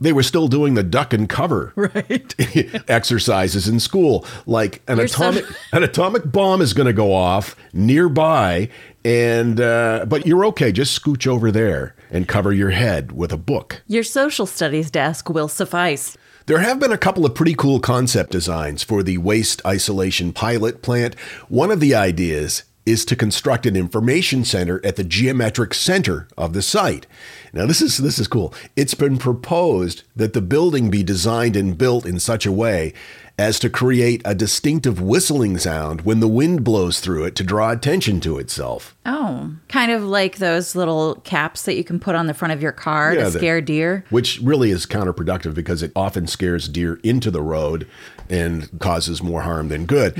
they 0.00 0.12
were 0.12 0.22
still 0.24 0.48
doing 0.48 0.74
the 0.74 0.82
duck 0.82 1.14
and 1.14 1.28
cover 1.28 1.72
Right. 1.76 2.34
exercises 2.90 3.68
in 3.68 3.80
school. 3.80 4.26
Like 4.44 4.82
an 4.86 4.98
You're 4.98 5.08
so- 5.08 5.28
atomic 5.30 5.44
an 5.72 5.82
atomic 5.82 6.30
bomb 6.30 6.60
is 6.60 6.74
going 6.74 6.88
to 6.88 6.92
go 6.92 7.14
off 7.14 7.56
nearby, 7.72 8.68
and 9.04 9.60
uh, 9.60 10.06
but 10.08 10.26
you're 10.26 10.44
okay. 10.46 10.72
Just 10.72 11.00
scooch 11.00 11.26
over 11.26 11.50
there 11.50 11.94
and 12.10 12.26
cover 12.26 12.52
your 12.52 12.70
head 12.70 13.12
with 13.12 13.32
a 13.32 13.36
book. 13.36 13.82
Your 13.86 14.02
social 14.02 14.46
studies 14.46 14.90
desk 14.90 15.28
will 15.28 15.48
suffice. 15.48 16.16
There 16.46 16.58
have 16.58 16.78
been 16.78 16.92
a 16.92 16.98
couple 16.98 17.24
of 17.24 17.34
pretty 17.34 17.54
cool 17.54 17.80
concept 17.80 18.30
designs 18.30 18.82
for 18.82 19.02
the 19.02 19.18
waste 19.18 19.64
isolation 19.64 20.32
pilot 20.32 20.82
plant. 20.82 21.18
One 21.48 21.70
of 21.70 21.80
the 21.80 21.94
ideas 21.94 22.64
is 22.86 23.04
to 23.06 23.16
construct 23.16 23.64
an 23.64 23.76
information 23.76 24.44
center 24.44 24.84
at 24.84 24.96
the 24.96 25.04
geometric 25.04 25.72
center 25.72 26.28
of 26.36 26.52
the 26.52 26.60
site. 26.60 27.06
Now 27.52 27.66
this 27.66 27.80
is 27.80 27.98
this 27.98 28.18
is 28.18 28.28
cool. 28.28 28.52
It's 28.76 28.94
been 28.94 29.16
proposed 29.16 30.02
that 30.14 30.34
the 30.34 30.42
building 30.42 30.90
be 30.90 31.02
designed 31.02 31.56
and 31.56 31.78
built 31.78 32.04
in 32.04 32.20
such 32.20 32.44
a 32.44 32.52
way 32.52 32.92
as 33.36 33.58
to 33.58 33.68
create 33.68 34.22
a 34.24 34.32
distinctive 34.34 35.00
whistling 35.00 35.58
sound 35.58 36.02
when 36.02 36.20
the 36.20 36.28
wind 36.28 36.62
blows 36.62 37.00
through 37.00 37.24
it 37.24 37.34
to 37.34 37.42
draw 37.42 37.72
attention 37.72 38.20
to 38.20 38.38
itself. 38.38 38.94
Oh, 39.04 39.56
kind 39.68 39.90
of 39.90 40.04
like 40.04 40.36
those 40.36 40.76
little 40.76 41.16
caps 41.24 41.64
that 41.64 41.74
you 41.74 41.82
can 41.82 41.98
put 41.98 42.14
on 42.14 42.28
the 42.28 42.34
front 42.34 42.52
of 42.52 42.62
your 42.62 42.70
car 42.70 43.12
Yeah, 43.12 43.24
to 43.24 43.30
scare 43.32 43.60
deer. 43.60 44.04
Which 44.10 44.38
really 44.40 44.70
is 44.70 44.86
counterproductive 44.86 45.52
because 45.52 45.82
it 45.82 45.90
often 45.96 46.28
scares 46.28 46.68
deer 46.68 47.00
into 47.02 47.32
the 47.32 47.42
road 47.42 47.88
and 48.30 48.70
causes 48.78 49.20
more 49.20 49.42
harm 49.42 49.68
than 49.68 49.84
good. 49.84 50.14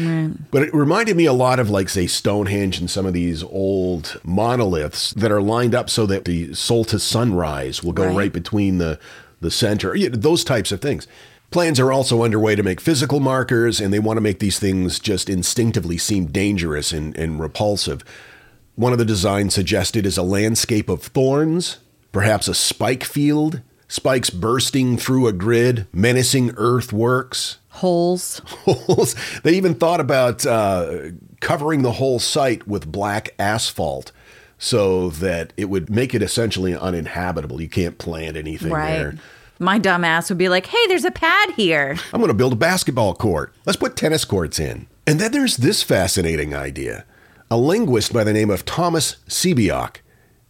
But 0.51 0.63
it 0.65 0.75
reminded 0.75 1.17
me 1.17 1.25
a 1.27 1.33
lot 1.33 1.61
of, 1.61 1.71
like, 1.71 1.89
say, 1.89 2.09
Stonehenge 2.09 2.79
and 2.79 2.91
some 2.91 3.07
of 3.07 3.13
these 3.15 3.45
old 3.45 4.21
monoliths 4.25 5.13
that 5.15 5.31
are 5.31 5.41
lined 5.41 5.75
up 5.75 5.89
so 5.89 6.05
that 6.07 6.25
the 6.25 6.49
to 6.49 6.99
sunrise 6.99 7.83
will 7.83 7.93
go 7.93 8.07
Right. 8.07 8.17
right, 8.17 8.33
between 8.33 8.79
the, 8.79 8.99
the 9.41 9.51
center, 9.53 9.97
those 10.11 10.43
types 10.45 10.73
of 10.73 10.81
things. 10.81 11.07
Plans 11.55 11.79
are 11.79 11.93
also 11.93 12.25
underway 12.25 12.57
to 12.57 12.65
make 12.65 12.81
physical 12.81 13.21
markers, 13.21 13.81
and 13.81 13.93
they 13.93 14.01
want 14.01 14.17
to 14.17 14.21
make 14.21 14.41
these 14.41 14.59
things 14.59 14.99
just 14.99 15.31
instinctively 15.31 15.97
seem 15.97 16.27
dangerous 16.27 16.91
and, 16.91 17.17
and 17.17 17.39
repulsive. 17.39 18.03
One 18.75 18.91
of 18.91 18.99
the 18.99 19.05
designs 19.05 19.55
suggested 19.55 20.05
is 20.05 20.19
a 20.19 20.25
landscape 20.25 20.89
of 20.89 21.01
thorns, 21.01 21.79
perhaps 22.11 22.49
a 22.49 22.55
spike 22.55 23.05
field, 23.05 23.61
spikes 23.87 24.31
bursting 24.31 24.97
through 24.97 25.29
a 25.29 25.33
grid, 25.33 25.87
menacing 25.93 26.51
earthworks. 26.57 27.59
Holes. 27.69 28.41
Holes. 28.45 29.15
they 29.45 29.53
even 29.55 29.77
thought 29.77 30.01
about 30.01 30.45
uh, 30.45 31.11
covering 31.41 31.83
the 31.83 31.93
whole 31.93 32.19
site 32.19 32.67
with 32.67 32.91
black 32.91 33.33
asphalt 33.39 34.11
so 34.59 35.09
that 35.11 35.53
it 35.57 35.67
would 35.67 35.89
make 35.89 36.17
it 36.17 36.21
essentially 36.23 36.75
uninhabitable. 36.75 37.61
You 37.61 37.69
can't 37.69 37.97
plant 37.97 38.37
anything 38.37 38.73
Right. 38.73 38.91
there. 38.97 39.15
My 39.65 39.79
dumb 39.79 40.05
ass 40.05 40.29
would 40.29 40.37
be 40.37 40.51
like, 40.51 40.67
hey, 40.67 40.87
there's 40.89 41.07
a 41.07 41.11
pad 41.11 41.53
here. 41.53 41.97
I'm 42.13 42.21
going 42.21 42.29
to 42.29 42.35
build 42.35 42.53
a 42.53 42.57
basketball 42.57 43.15
court. 43.15 43.55
Let's 43.65 43.79
put 43.79 43.97
tennis 43.97 44.27
courts 44.27 44.61
in. 44.61 44.89
And 45.07 45.19
then 45.19 45.33
there's 45.33 45.57
this 45.57 45.83
fascinating 45.83 46.55
idea. 46.55 47.07
A 47.51 47.57
linguist 47.57 48.13
by 48.13 48.25
the 48.25 48.35
name 48.35 48.51
of 48.51 48.67
Thomas 48.67 49.17
Sebeok 49.27 49.97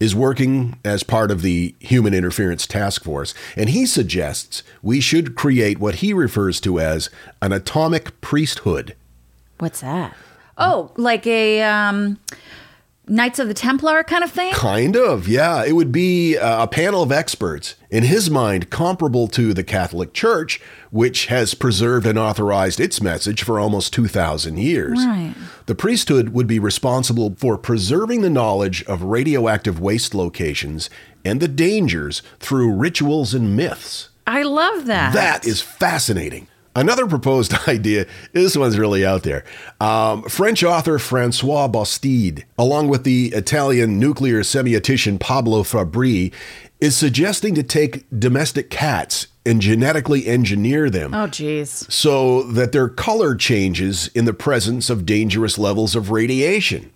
is 0.00 0.16
working 0.16 0.80
as 0.85 1.04
part 1.04 1.30
of 1.30 1.42
the 1.42 1.76
Human 1.78 2.12
Interference 2.12 2.66
Task 2.66 3.04
Force, 3.04 3.35
and 3.56 3.68
he 3.68 3.87
suggests 3.87 4.64
we 4.83 5.00
should 5.00 5.37
create 5.37 5.78
what 5.78 5.97
he 5.97 6.12
refers 6.12 6.61
to 6.62 6.80
as 6.80 7.09
an 7.40 7.52
atomic 7.52 8.21
priesthood. 8.21 8.97
What's 9.59 9.83
that? 9.83 10.16
Oh, 10.59 10.90
like 10.97 11.25
a 11.25 11.62
um, 11.62 12.18
Knights 13.06 13.38
of 13.38 13.49
the 13.49 13.54
Templar 13.54 14.02
kind 14.02 14.25
of 14.25 14.30
thing? 14.30 14.52
Kind 14.54 14.96
of, 14.96 15.28
yeah. 15.28 15.62
It 15.64 15.73
would 15.73 15.92
be 15.92 16.38
uh, 16.38 16.62
a 16.62 16.66
panel 16.66 17.02
of 17.02 17.12
experts, 17.12 17.75
in 17.90 18.04
his 18.04 18.30
mind, 18.30 18.70
comparable 18.70 19.28
to 19.28 19.52
the 19.52 19.62
Catholic 19.62 20.14
Church, 20.14 20.58
which 20.90 21.26
has 21.26 21.52
preserved 21.52 22.06
and 22.06 22.18
authorized 22.18 22.80
its 22.80 23.02
message 23.02 23.42
for 23.42 23.61
almost 23.61 23.92
2,000 23.92 24.56
years. 24.56 25.04
Right. 25.04 25.34
The 25.66 25.75
priesthood 25.75 26.30
would 26.30 26.46
be 26.46 26.58
responsible 26.58 27.34
for 27.37 27.58
preserving 27.58 28.23
the 28.23 28.30
knowledge 28.30 28.82
of 28.84 29.02
radioactive 29.02 29.78
waste 29.78 30.14
locations 30.14 30.88
and 31.26 31.40
the 31.40 31.49
dangers 31.49 32.23
through 32.40 32.73
rituals 32.73 33.34
and 33.34 33.54
myths. 33.54 34.08
I 34.26 34.42
love 34.42 34.87
that. 34.87 35.12
That 35.12 35.44
is 35.46 35.61
fascinating. 35.61 36.49
Another 36.76 37.07
proposed 37.07 37.54
idea, 37.69 38.07
this 38.33 38.57
one's 38.57 38.78
really 38.78 39.04
out 39.07 39.23
there. 39.23 39.45
Um, 39.81 40.23
French 40.25 40.62
author 40.64 40.99
Francois 40.99 41.69
Bastide, 41.69 42.45
along 42.59 42.88
with 42.88 43.04
the 43.04 43.26
Italian 43.28 43.99
nuclear 43.99 44.40
semiotician 44.40 45.21
Pablo 45.21 45.62
Fabbri, 45.62 46.33
is 46.81 46.97
suggesting 46.97 47.54
to 47.54 47.62
take 47.62 48.04
domestic 48.19 48.71
cats 48.71 49.28
and 49.47 49.61
genetically 49.61 50.26
engineer 50.26 50.88
them 50.90 51.14
Oh, 51.14 51.26
geez. 51.26 51.87
so 51.93 52.43
that 52.45 52.73
their 52.73 52.88
color 52.88 53.35
changes 53.35 54.09
in 54.09 54.25
the 54.25 54.33
presence 54.35 54.90
of 54.90 55.07
dangerous 55.07 55.59
levels 55.59 55.95
of 55.95 56.11
radiation. 56.11 56.90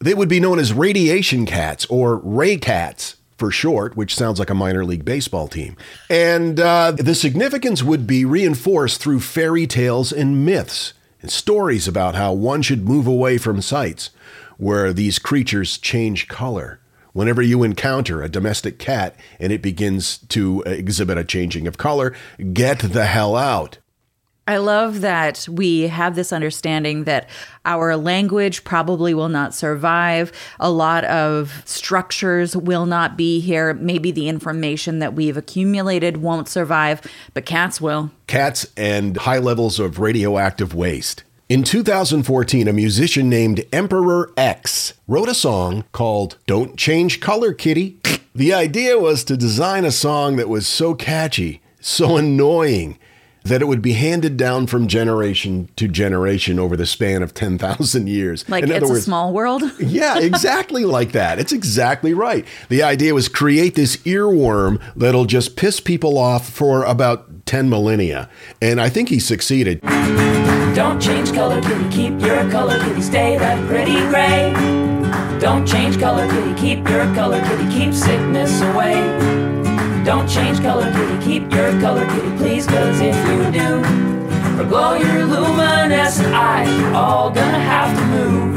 They 0.00 0.14
would 0.14 0.28
be 0.28 0.40
known 0.40 0.58
as 0.58 0.72
radiation 0.72 1.46
cats 1.46 1.86
or 1.86 2.16
ray 2.16 2.56
cats 2.56 3.16
for 3.40 3.50
short, 3.50 3.96
which 3.96 4.14
sounds 4.14 4.38
like 4.38 4.50
a 4.50 4.54
minor 4.54 4.84
league 4.84 5.04
baseball 5.04 5.48
team. 5.48 5.76
And 6.08 6.60
uh, 6.60 6.92
the 6.92 7.14
significance 7.14 7.82
would 7.82 8.06
be 8.06 8.24
reinforced 8.24 9.00
through 9.00 9.20
fairy 9.20 9.66
tales 9.66 10.12
and 10.12 10.44
myths 10.44 10.92
and 11.22 11.30
stories 11.30 11.88
about 11.88 12.14
how 12.14 12.34
one 12.34 12.62
should 12.62 12.86
move 12.86 13.06
away 13.06 13.38
from 13.38 13.62
sites 13.62 14.10
where 14.58 14.92
these 14.92 15.18
creatures 15.18 15.78
change 15.78 16.28
color. 16.28 16.80
Whenever 17.12 17.40
you 17.40 17.62
encounter 17.62 18.22
a 18.22 18.28
domestic 18.28 18.78
cat 18.78 19.16
and 19.40 19.52
it 19.52 19.62
begins 19.62 20.18
to 20.28 20.60
exhibit 20.62 21.16
a 21.16 21.24
changing 21.24 21.66
of 21.66 21.78
color, 21.78 22.14
get 22.52 22.78
the 22.80 23.06
hell 23.06 23.34
out. 23.34 23.78
I 24.50 24.56
love 24.56 25.02
that 25.02 25.46
we 25.48 25.82
have 25.82 26.16
this 26.16 26.32
understanding 26.32 27.04
that 27.04 27.30
our 27.64 27.96
language 27.96 28.64
probably 28.64 29.14
will 29.14 29.28
not 29.28 29.54
survive. 29.54 30.32
A 30.58 30.72
lot 30.72 31.04
of 31.04 31.62
structures 31.66 32.56
will 32.56 32.84
not 32.84 33.16
be 33.16 33.38
here. 33.38 33.74
Maybe 33.74 34.10
the 34.10 34.28
information 34.28 34.98
that 34.98 35.14
we've 35.14 35.36
accumulated 35.36 36.16
won't 36.16 36.48
survive, 36.48 37.00
but 37.32 37.46
cats 37.46 37.80
will. 37.80 38.10
Cats 38.26 38.66
and 38.76 39.18
high 39.18 39.38
levels 39.38 39.78
of 39.78 40.00
radioactive 40.00 40.74
waste. 40.74 41.22
In 41.48 41.62
2014, 41.62 42.66
a 42.66 42.72
musician 42.72 43.28
named 43.28 43.64
Emperor 43.72 44.32
X 44.36 44.94
wrote 45.06 45.28
a 45.28 45.34
song 45.34 45.84
called 45.92 46.38
Don't 46.48 46.76
Change 46.76 47.20
Color, 47.20 47.52
Kitty. 47.52 48.00
The 48.34 48.52
idea 48.52 48.98
was 48.98 49.22
to 49.24 49.36
design 49.36 49.84
a 49.84 49.92
song 49.92 50.34
that 50.38 50.48
was 50.48 50.66
so 50.66 50.96
catchy, 50.96 51.62
so 51.80 52.16
annoying, 52.16 52.98
that 53.44 53.62
it 53.62 53.66
would 53.66 53.82
be 53.82 53.92
handed 53.92 54.36
down 54.36 54.66
from 54.66 54.86
generation 54.86 55.68
to 55.76 55.88
generation 55.88 56.58
over 56.58 56.76
the 56.76 56.86
span 56.86 57.22
of 57.22 57.34
10,000 57.34 58.08
years. 58.08 58.48
Like 58.48 58.64
In 58.64 58.70
it's 58.70 58.84
other 58.84 58.98
a 58.98 59.00
small 59.00 59.32
world. 59.32 59.62
yeah, 59.80 60.18
exactly 60.18 60.84
like 60.84 61.12
that. 61.12 61.38
It's 61.38 61.52
exactly 61.52 62.14
right. 62.14 62.46
The 62.68 62.82
idea 62.82 63.14
was 63.14 63.28
create 63.28 63.74
this 63.74 63.96
earworm 63.98 64.80
that'll 64.94 65.24
just 65.24 65.56
piss 65.56 65.80
people 65.80 66.18
off 66.18 66.48
for 66.48 66.84
about 66.84 67.46
10 67.46 67.68
millennia. 67.68 68.28
And 68.60 68.80
I 68.80 68.88
think 68.88 69.08
he 69.08 69.18
succeeded. 69.18 69.80
Don't 70.74 71.00
change 71.00 71.32
color, 71.32 71.60
kitty, 71.60 71.88
keep 71.90 72.20
your 72.20 72.48
color, 72.50 72.78
kitty, 72.78 73.02
stay 73.02 73.36
that 73.38 73.66
pretty 73.68 73.98
gray. 74.08 74.52
Don't 75.40 75.66
change 75.66 75.98
color, 75.98 76.28
kitty, 76.30 76.54
keep 76.54 76.88
your 76.88 77.12
color, 77.14 77.40
kitty, 77.40 77.68
keep 77.72 77.92
sickness 77.92 78.60
away. 78.60 79.49
Don't 80.10 80.28
change 80.28 80.60
color, 80.60 80.90
kitty, 80.90 81.24
keep 81.24 81.52
your 81.52 81.70
color, 81.80 82.04
kitty, 82.04 82.36
please, 82.36 82.66
cause 82.66 83.00
if 83.00 83.14
you 83.28 83.52
do, 83.52 83.76
or 84.60 84.64
glow 84.64 84.94
your 84.94 85.24
luminescent 85.24 86.34
eyes, 86.34 86.68
you're 86.80 86.92
all 86.96 87.30
gonna 87.30 87.60
have 87.60 87.96
to 87.96 88.04
move. 88.06 88.56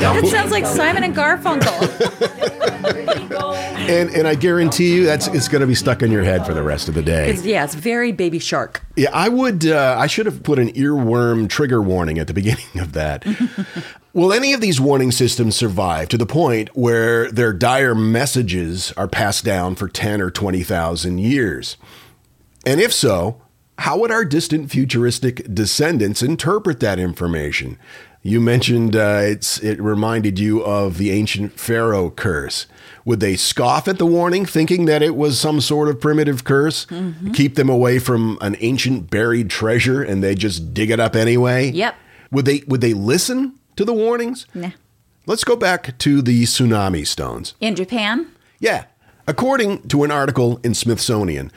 That 0.00 0.24
sounds 0.28 0.52
like 0.52 0.64
Simon 0.64 1.02
and 1.02 1.12
Garfunkel. 1.12 2.46
And 3.90 4.10
and 4.10 4.28
I 4.28 4.36
guarantee 4.36 4.94
you 4.94 5.04
that's 5.04 5.26
it's 5.26 5.48
going 5.48 5.62
to 5.62 5.66
be 5.66 5.74
stuck 5.74 6.00
in 6.00 6.12
your 6.12 6.22
head 6.22 6.46
for 6.46 6.54
the 6.54 6.62
rest 6.62 6.88
of 6.88 6.94
the 6.94 7.02
day. 7.02 7.30
It's, 7.30 7.44
yeah, 7.44 7.64
it's 7.64 7.74
very 7.74 8.12
baby 8.12 8.38
shark. 8.38 8.84
Yeah, 8.94 9.10
I 9.12 9.28
would. 9.28 9.66
Uh, 9.66 9.96
I 9.98 10.06
should 10.06 10.26
have 10.26 10.44
put 10.44 10.60
an 10.60 10.68
earworm 10.74 11.48
trigger 11.48 11.82
warning 11.82 12.20
at 12.20 12.28
the 12.28 12.34
beginning 12.34 12.78
of 12.78 12.92
that. 12.92 13.24
Will 14.12 14.32
any 14.32 14.52
of 14.52 14.60
these 14.60 14.80
warning 14.80 15.12
systems 15.12 15.54
survive 15.54 16.08
to 16.08 16.18
the 16.18 16.26
point 16.26 16.76
where 16.76 17.30
their 17.30 17.52
dire 17.52 17.94
messages 17.94 18.92
are 18.96 19.06
passed 19.06 19.44
down 19.44 19.76
for 19.76 19.88
ten 19.88 20.20
or 20.20 20.30
twenty 20.30 20.64
thousand 20.64 21.18
years? 21.18 21.76
And 22.66 22.80
if 22.80 22.92
so, 22.92 23.40
how 23.78 23.98
would 23.98 24.10
our 24.10 24.24
distant 24.24 24.70
futuristic 24.70 25.54
descendants 25.54 26.22
interpret 26.22 26.80
that 26.80 26.98
information? 26.98 27.78
You 28.22 28.40
mentioned 28.40 28.96
uh, 28.96 29.20
it's 29.22 29.58
it 29.60 29.80
reminded 29.80 30.38
you 30.38 30.62
of 30.62 30.98
the 30.98 31.12
ancient 31.12 31.58
pharaoh 31.58 32.10
curse. 32.10 32.66
Would 33.04 33.20
they 33.20 33.36
scoff 33.36 33.88
at 33.88 33.98
the 33.98 34.04
warning, 34.04 34.44
thinking 34.44 34.84
that 34.86 35.02
it 35.02 35.16
was 35.16 35.40
some 35.40 35.60
sort 35.60 35.88
of 35.88 36.00
primitive 36.00 36.44
curse, 36.44 36.86
keep 37.32 37.54
them 37.54 37.70
away 37.70 37.98
from 37.98 38.36
an 38.40 38.56
ancient 38.60 39.08
buried 39.08 39.48
treasure, 39.48 40.02
and 40.02 40.22
they 40.22 40.34
just 40.34 40.74
dig 40.74 40.90
it 40.90 41.00
up 41.00 41.14
anyway? 41.16 41.70
Yep. 41.70 41.94
Would 42.32 42.44
they 42.44 42.62
would 42.66 42.80
they 42.82 42.92
listen 42.92 43.58
to 43.80 43.84
the 43.86 43.94
warnings? 43.94 44.46
Nah. 44.52 44.72
Let's 45.24 45.42
go 45.42 45.56
back 45.56 45.96
to 45.98 46.20
the 46.20 46.42
tsunami 46.42 47.06
stones. 47.06 47.54
In 47.60 47.74
Japan, 47.74 48.26
Yeah. 48.58 48.84
According 49.26 49.88
to 49.88 50.02
an 50.04 50.10
article 50.10 50.60
in 50.62 50.74
Smithsonian, 50.74 51.50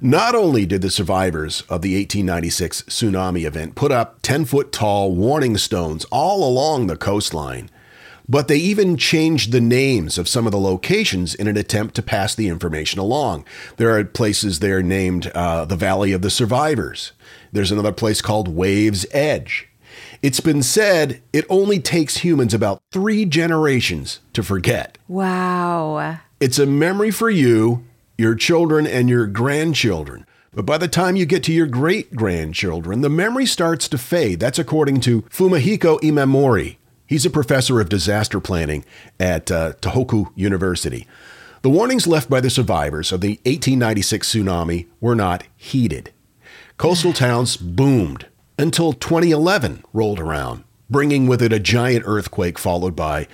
not 0.00 0.34
only 0.36 0.66
did 0.66 0.82
the 0.82 0.90
survivors 0.90 1.62
of 1.62 1.80
the 1.82 1.96
1896 1.96 2.82
tsunami 2.82 3.44
event 3.44 3.74
put 3.74 3.90
up 3.90 4.18
10 4.22 4.44
foot 4.44 4.70
tall 4.70 5.12
warning 5.14 5.56
stones 5.56 6.04
all 6.12 6.46
along 6.48 6.86
the 6.86 6.96
coastline, 6.96 7.70
but 8.28 8.46
they 8.46 8.58
even 8.58 8.96
changed 8.96 9.50
the 9.50 9.60
names 9.60 10.16
of 10.18 10.28
some 10.28 10.46
of 10.46 10.52
the 10.52 10.60
locations 10.60 11.34
in 11.34 11.48
an 11.48 11.56
attempt 11.56 11.94
to 11.96 12.02
pass 12.02 12.34
the 12.36 12.48
information 12.48 13.00
along. 13.00 13.44
There 13.78 13.96
are 13.96 14.04
places 14.04 14.60
there 14.60 14.82
named 14.82 15.28
uh, 15.34 15.64
the 15.64 15.76
Valley 15.76 16.12
of 16.12 16.22
the 16.22 16.30
Survivors. 16.30 17.12
There's 17.52 17.72
another 17.72 17.92
place 17.92 18.20
called 18.20 18.48
Waves 18.48 19.06
Edge. 19.12 19.68
It's 20.22 20.40
been 20.40 20.62
said 20.62 21.22
it 21.32 21.44
only 21.48 21.78
takes 21.78 22.18
humans 22.18 22.54
about 22.54 22.82
three 22.92 23.24
generations 23.24 24.20
to 24.32 24.42
forget. 24.42 24.98
wow. 25.08 26.18
It's 26.40 26.58
a 26.58 26.66
memory 26.66 27.10
for 27.10 27.30
you, 27.30 27.84
your 28.18 28.34
children, 28.34 28.86
and 28.86 29.08
your 29.08 29.26
grandchildren. 29.26 30.26
But 30.52 30.66
by 30.66 30.78
the 30.78 30.88
time 30.88 31.16
you 31.16 31.26
get 31.26 31.42
to 31.44 31.52
your 31.52 31.66
great 31.66 32.14
grandchildren, 32.14 33.00
the 33.00 33.08
memory 33.08 33.46
starts 33.46 33.88
to 33.88 33.98
fade. 33.98 34.40
That's 34.40 34.58
according 34.58 35.00
to 35.00 35.22
Fumihiko 35.22 36.00
Imamura. 36.00 36.76
He's 37.06 37.26
a 37.26 37.30
professor 37.30 37.80
of 37.80 37.88
disaster 37.88 38.40
planning 38.40 38.84
at 39.18 39.50
uh, 39.50 39.72
Tohoku 39.80 40.30
University. 40.34 41.06
The 41.62 41.70
warnings 41.70 42.06
left 42.06 42.28
by 42.28 42.40
the 42.40 42.50
survivors 42.50 43.10
of 43.10 43.20
the 43.20 43.40
1896 43.44 44.32
tsunami 44.32 44.86
were 45.00 45.14
not 45.14 45.44
heeded. 45.56 46.12
Coastal 46.76 47.12
towns 47.12 47.56
boomed 47.56 48.26
until 48.58 48.92
2011 48.92 49.84
rolled 49.92 50.20
around, 50.20 50.64
bringing 50.88 51.26
with 51.26 51.42
it 51.42 51.52
a 51.52 51.58
giant 51.58 52.04
earthquake 52.06 52.58
followed 52.58 52.94
by 52.94 53.26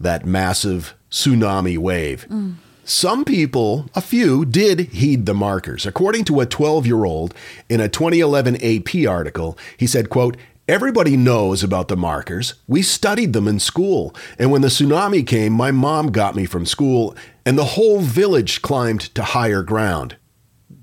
that 0.00 0.26
massive 0.26 0.94
tsunami 1.10 1.78
wave. 1.78 2.26
Mm. 2.28 2.56
Some 2.86 3.24
people, 3.24 3.88
a 3.94 4.02
few, 4.02 4.44
did 4.44 4.80
heed 4.80 5.24
the 5.24 5.32
markers. 5.32 5.86
According 5.86 6.24
to 6.24 6.40
a 6.40 6.46
12-year-old 6.46 7.32
in 7.70 7.80
a 7.80 7.88
2011 7.88 8.56
AP 8.56 9.08
article, 9.08 9.56
he 9.78 9.86
said, 9.86 10.10
quote, 10.10 10.36
Everybody 10.66 11.16
knows 11.16 11.62
about 11.62 11.88
the 11.88 11.96
markers. 11.96 12.54
We 12.66 12.80
studied 12.80 13.34
them 13.34 13.46
in 13.46 13.58
school. 13.58 14.14
And 14.38 14.50
when 14.50 14.62
the 14.62 14.68
tsunami 14.68 15.26
came, 15.26 15.52
my 15.52 15.70
mom 15.70 16.10
got 16.10 16.34
me 16.34 16.46
from 16.46 16.64
school, 16.64 17.14
and 17.44 17.58
the 17.58 17.64
whole 17.64 18.00
village 18.00 18.62
climbed 18.62 19.14
to 19.14 19.22
higher 19.22 19.62
ground. 19.62 20.16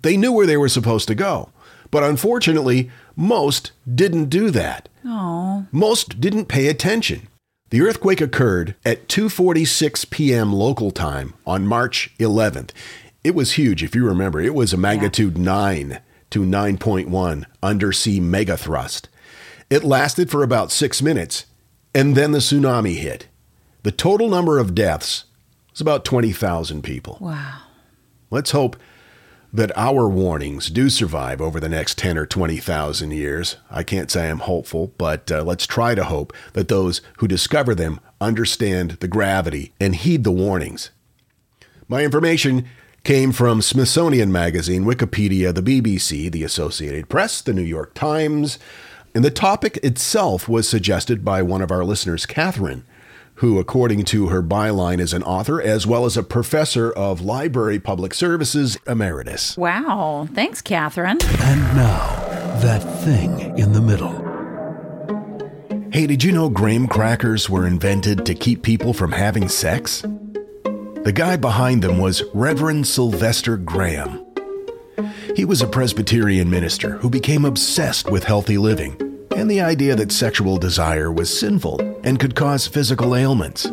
They 0.04 0.18
knew 0.18 0.32
where 0.32 0.46
they 0.46 0.58
were 0.58 0.70
supposed 0.70 1.08
to 1.08 1.16
go. 1.16 1.50
But 1.90 2.04
unfortunately, 2.04 2.92
most 3.22 3.72
didn't 3.94 4.26
do 4.26 4.50
that. 4.52 4.90
Most 5.72 6.20
didn't 6.20 6.46
pay 6.46 6.68
attention. 6.68 7.28
The 7.70 7.82
earthquake 7.82 8.20
occurred 8.20 8.76
at 8.84 9.08
2:46 9.08 10.10
p.m. 10.10 10.52
local 10.52 10.92
time 10.92 11.36
on 11.46 11.68
March 11.68 12.14
11th. 12.20 12.72
It 13.24 13.36
was 13.36 13.54
huge 13.54 13.84
if 13.84 13.96
you 13.96 14.06
remember. 14.06 14.42
It 14.42 14.56
was 14.56 14.74
a 14.74 14.78
magnitude 14.78 15.38
9 15.38 16.02
to 16.32 16.44
9.1 16.44 17.46
undersea 17.62 18.20
megathrust. 18.20 19.08
It 19.70 19.84
lasted 19.84 20.30
for 20.30 20.44
about 20.44 20.72
6 20.72 21.02
minutes 21.02 21.46
and 21.94 22.16
then 22.16 22.32
the 22.32 22.40
tsunami 22.40 22.96
hit. 22.96 23.28
The 23.84 23.92
total 23.92 24.30
number 24.30 24.58
of 24.58 24.76
deaths 24.76 25.26
was 25.72 25.82
about 25.82 26.04
20,000 26.04 26.82
people. 26.84 27.18
Wow. 27.22 27.60
Let's 28.30 28.52
hope 28.52 28.76
that 29.54 29.76
our 29.78 30.08
warnings 30.08 30.70
do 30.70 30.90
survive 30.90 31.42
over 31.42 31.60
the 31.60 31.70
next 31.70 31.98
10 31.98 32.18
or 32.18 32.26
20,000 32.26 33.12
years. 33.12 33.58
I 33.70 33.84
can't 33.84 34.10
say 34.10 34.30
I'm 34.30 34.40
hopeful, 34.40 34.94
but 34.98 35.32
uh, 35.32 35.44
let's 35.44 35.68
try 35.68 35.94
to 35.94 36.06
hope 36.06 36.34
that 36.54 36.70
those 36.70 37.02
who 37.18 37.28
discover 37.28 37.76
them 37.76 38.00
understand 38.22 38.92
the 39.02 39.08
gravity 39.08 39.74
and 39.80 39.96
heed 39.96 40.24
the 40.24 40.32
warnings. 40.32 40.92
My 41.88 42.04
information 42.04 42.66
came 43.04 43.32
from 43.32 43.62
Smithsonian 43.62 44.32
Magazine, 44.32 44.86
Wikipedia, 44.86 45.54
the 45.54 45.62
BBC, 45.62 46.32
the 46.32 46.44
Associated 46.44 47.10
Press, 47.10 47.42
the 47.42 47.54
New 47.54 47.62
York 47.62 47.94
Times, 47.94 48.60
and 49.14 49.26
the 49.26 49.32
topic 49.32 49.78
itself 49.84 50.48
was 50.48 50.70
suggested 50.70 51.26
by 51.26 51.42
one 51.42 51.62
of 51.62 51.72
our 51.72 51.84
listeners, 51.84 52.26
Catherine, 52.26 52.86
who, 53.42 53.58
according 53.58 54.04
to 54.04 54.28
her 54.28 54.44
byline, 54.44 55.00
is 55.00 55.14
an 55.14 55.24
author 55.24 55.60
as 55.60 55.88
well 55.88 56.06
as 56.06 56.16
a 56.16 56.22
professor 56.22 56.92
of 56.92 57.22
library 57.22 57.80
public 57.80 58.14
services 58.14 58.78
emeritus. 58.86 59.58
Wow. 59.58 60.28
Thanks, 60.32 60.62
Catherine. 60.62 61.18
And 61.24 61.60
now, 61.76 61.98
that 62.62 62.84
thing 63.04 63.58
in 63.58 63.74
the 63.74 63.82
middle. 63.82 64.14
Hey, 65.92 66.06
did 66.06 66.24
you 66.24 66.32
know 66.32 66.50
graham 66.50 66.86
crackers 66.86 67.50
were 67.50 67.66
invented 67.66 68.28
to 68.28 68.36
keep 68.36 68.62
people 68.62 68.94
from 68.94 69.12
having 69.12 69.50
sex? 69.50 70.04
The 71.04 71.12
guy 71.12 71.36
behind 71.36 71.82
them 71.82 71.98
was 71.98 72.22
Reverend 72.36 72.86
Sylvester 72.86 73.58
Graham. 73.58 74.24
He 75.36 75.46
was 75.46 75.64
a 75.64 75.68
Presbyterian 75.68 76.48
minister 76.48 76.98
who 76.98 77.10
became 77.10 77.46
obsessed 77.46 78.12
with 78.12 78.24
healthy 78.24 78.60
living 78.60 79.11
and 79.42 79.50
the 79.50 79.60
idea 79.60 79.96
that 79.96 80.12
sexual 80.12 80.58
desire 80.60 81.12
was 81.12 81.36
sinful 81.36 81.82
and 82.04 82.20
could 82.20 82.36
cause 82.36 82.68
physical 82.68 83.16
ailments. 83.16 83.72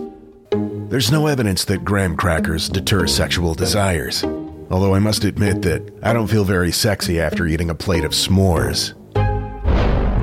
There's 0.88 1.12
no 1.12 1.26
evidence 1.26 1.66
that 1.66 1.84
graham 1.84 2.16
crackers 2.16 2.70
deter 2.70 3.06
sexual 3.06 3.52
desires. 3.52 4.24
Although 4.70 4.94
I 4.94 4.98
must 4.98 5.24
admit 5.24 5.60
that 5.62 5.82
I 6.02 6.14
don't 6.14 6.26
feel 6.26 6.44
very 6.44 6.72
sexy 6.72 7.20
after 7.20 7.46
eating 7.46 7.68
a 7.68 7.74
plate 7.74 8.04
of 8.04 8.12
s'mores. 8.12 8.94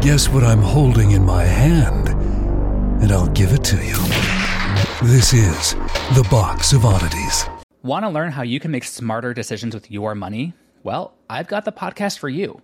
Guess 0.01 0.29
what 0.29 0.43
I'm 0.43 0.63
holding 0.63 1.11
in 1.11 1.23
my 1.23 1.43
hand? 1.43 2.09
And 3.03 3.11
I'll 3.11 3.29
give 3.29 3.53
it 3.53 3.63
to 3.65 3.77
you. 3.77 3.97
This 5.07 5.31
is 5.31 5.75
the 6.15 6.27
Box 6.31 6.73
of 6.73 6.85
Oddities. 6.85 7.45
Want 7.83 8.03
to 8.03 8.09
learn 8.09 8.31
how 8.31 8.41
you 8.41 8.59
can 8.59 8.71
make 8.71 8.83
smarter 8.83 9.31
decisions 9.31 9.75
with 9.75 9.91
your 9.91 10.15
money? 10.15 10.53
Well, 10.81 11.13
I've 11.29 11.47
got 11.47 11.65
the 11.65 11.71
podcast 11.71 12.17
for 12.17 12.29
you. 12.29 12.63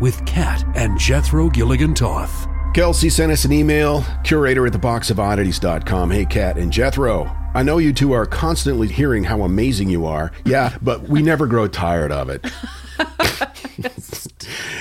with 0.00 0.24
Kat 0.26 0.64
and 0.74 0.98
Jethro 0.98 1.48
Gilligan 1.48 1.94
Toth. 1.94 2.46
Kelsey 2.74 3.10
sent 3.10 3.32
us 3.32 3.44
an 3.44 3.52
email, 3.52 4.04
curator 4.22 4.66
at 4.66 4.72
theboxofoddities.com. 4.72 6.10
Hey, 6.10 6.24
Kat 6.24 6.56
and 6.56 6.72
Jethro. 6.72 7.30
I 7.52 7.64
know 7.64 7.78
you 7.78 7.92
two 7.92 8.12
are 8.12 8.26
constantly 8.26 8.86
hearing 8.86 9.24
how 9.24 9.42
amazing 9.42 9.88
you 9.88 10.06
are. 10.06 10.30
Yeah, 10.44 10.76
but 10.80 11.02
we 11.08 11.20
never 11.20 11.48
grow 11.48 11.66
tired 11.66 12.12
of 12.12 12.28
it. 12.30 12.46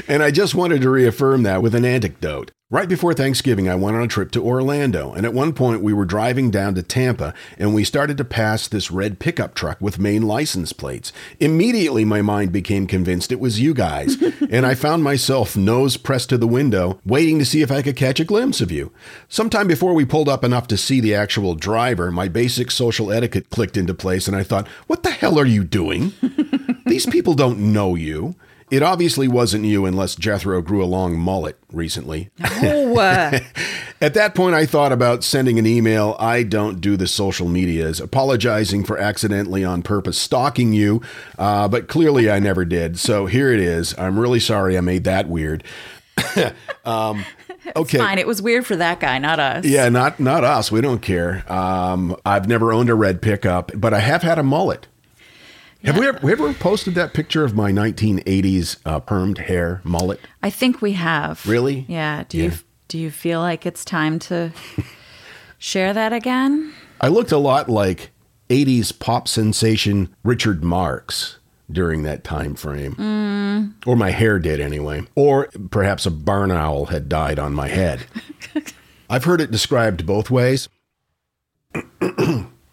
And 0.08 0.24
I 0.24 0.32
just 0.32 0.56
wanted 0.56 0.82
to 0.82 0.90
reaffirm 0.90 1.44
that 1.44 1.62
with 1.62 1.76
an 1.76 1.86
anecdote. 1.86 2.52
Right 2.72 2.88
before 2.88 3.16
Thanksgiving, 3.16 3.68
I 3.68 3.74
went 3.74 3.98
on 3.98 4.04
a 4.04 4.08
trip 4.08 4.30
to 4.32 4.46
Orlando, 4.46 5.12
and 5.12 5.26
at 5.26 5.34
one 5.34 5.54
point 5.54 5.82
we 5.82 5.92
were 5.92 6.06
driving 6.06 6.52
down 6.52 6.76
to 6.76 6.84
Tampa 6.84 7.34
and 7.58 7.74
we 7.74 7.84
started 7.84 8.16
to 8.18 8.24
pass 8.24 8.68
this 8.68 8.92
red 8.92 9.18
pickup 9.18 9.56
truck 9.56 9.82
with 9.82 9.98
Maine 9.98 10.22
license 10.22 10.72
plates. 10.72 11.12
Immediately, 11.40 12.06
my 12.06 12.22
mind 12.22 12.52
became 12.52 12.86
convinced 12.86 13.32
it 13.32 13.40
was 13.40 13.60
you 13.60 13.74
guys, 13.74 14.22
and 14.52 14.68
I 14.68 14.76
found 14.76 15.04
myself 15.04 15.58
nose 15.58 15.98
pressed 15.98 16.30
to 16.30 16.38
the 16.38 16.46
window, 16.46 17.00
waiting 17.04 17.40
to 17.40 17.46
see 17.46 17.64
if 17.64 17.72
I 17.72 17.82
could 17.82 17.96
catch 17.96 18.20
a 18.20 18.24
glimpse 18.24 18.62
of 18.62 18.72
you. 18.72 18.92
Sometime 19.28 19.68
before 19.68 19.96
we 19.96 20.06
pulled 20.06 20.30
up 20.30 20.44
enough 20.44 20.68
to 20.68 20.78
see 20.78 21.00
the 21.00 21.16
actual 21.16 21.56
driver, 21.56 22.12
my 22.12 22.28
basic 22.28 22.70
social 22.70 23.12
etiquette 23.12 23.50
clicked 23.50 23.78
into 23.78 23.96
place, 23.96 24.28
and 24.28 24.38
I 24.38 24.44
thought, 24.44 24.68
what 24.86 25.02
the 25.02 25.10
hell 25.10 25.40
are 25.40 25.46
you 25.46 25.64
doing? 25.64 26.14
These 26.86 27.06
people 27.06 27.34
don't 27.34 27.60
know 27.74 27.96
you. 27.96 28.36
It 28.72 28.84
obviously 28.84 29.28
wasn't 29.28 29.66
you 29.66 29.86
unless 29.86 30.16
Jethro 30.16 30.62
grew 30.62 30.84
a 30.84 30.86
long 30.86 31.18
mullet 31.18 31.58
recently. 31.72 32.30
Oh, 32.62 33.00
uh, 33.00 33.40
At 34.02 34.14
that 34.14 34.34
point, 34.36 34.56
I 34.56 34.66
thought 34.66 34.92
about 34.92 35.24
sending 35.24 35.60
an 35.60 35.66
email. 35.66 36.16
I 36.20 36.44
don't 36.44 36.80
do 36.80 36.96
the 36.96 37.08
social 37.08 37.50
medias, 37.50 38.00
apologizing 38.00 38.86
for 38.86 38.98
accidentally 38.98 39.66
on 39.66 39.82
purpose 39.82 40.18
stalking 40.18 40.72
you, 40.72 41.02
uh, 41.38 41.68
but 41.68 41.88
clearly 41.88 42.30
I 42.30 42.40
never 42.40 42.64
did. 42.64 42.98
So 42.98 43.26
here 43.26 43.52
it 43.52 43.60
is. 43.60 43.98
I'm 43.98 44.18
really 44.18 44.40
sorry 44.40 44.78
I 44.78 44.82
made 44.82 45.04
that 45.04 45.28
weird. 45.28 45.66
um, 46.86 47.26
okay. 47.76 47.98
fine. 47.98 48.20
It 48.20 48.28
was 48.28 48.42
weird 48.42 48.66
for 48.66 48.78
that 48.78 49.00
guy, 49.00 49.18
not 49.18 49.40
us. 49.40 49.66
Yeah, 49.66 49.90
not 49.90 50.20
not 50.20 50.44
us. 50.44 50.72
We 50.72 50.80
don't 50.80 51.02
care. 51.02 51.52
Um, 51.52 52.16
I've 52.26 52.48
never 52.48 52.72
owned 52.72 52.90
a 52.90 52.96
red 52.96 53.22
pickup, 53.22 53.72
but 53.76 53.94
I 53.94 54.00
have 54.00 54.22
had 54.22 54.40
a 54.40 54.44
mullet. 54.44 54.88
Have 55.86 55.98
we 55.98 56.08
ever, 56.08 56.20
we 56.22 56.32
ever 56.34 56.54
posted 56.54 56.96
that 56.96 57.14
picture 57.14 57.46
of 57.46 57.56
my 57.56 57.72
1980s 57.72 58.78
uh, 58.86 59.00
permed 59.00 59.38
hair 59.38 59.80
mullet? 59.84 60.20
I 60.44 60.50
think 60.50 60.82
we 60.82 60.94
have. 60.94 61.46
Really? 61.46 61.86
Yeah. 61.88 62.26
Do 62.28 62.38
Yeah. 62.38 62.44
you 62.46 62.52
do 62.90 62.98
you 62.98 63.12
feel 63.12 63.40
like 63.40 63.66
it's 63.68 63.86
time 63.86 64.18
to 64.20 64.52
share 65.60 65.94
that 65.94 66.12
again? 66.12 66.74
I 67.00 67.08
looked 67.08 67.32
a 67.32 67.38
lot 67.38 67.70
like 67.70 68.10
80s 68.50 68.98
pop 68.98 69.28
sensation 69.28 70.14
Richard 70.24 70.64
Marx 70.64 71.38
during 71.72 72.02
that 72.04 72.24
time 72.24 72.56
frame. 72.56 72.96
Or 73.86 73.96
my 73.96 74.10
hair 74.10 74.40
did 74.40 74.60
anyway. 74.60 75.04
Or 75.16 75.48
perhaps 75.70 76.06
a 76.08 76.12
barn 76.12 76.50
owl 76.52 76.86
had 76.88 77.08
died 77.10 77.38
on 77.38 77.54
my 77.54 77.68
head. 77.68 78.06
I've 79.10 79.26
heard 79.26 79.40
it 79.40 79.52
described 79.52 80.06
both 80.08 80.32
ways. 80.32 80.68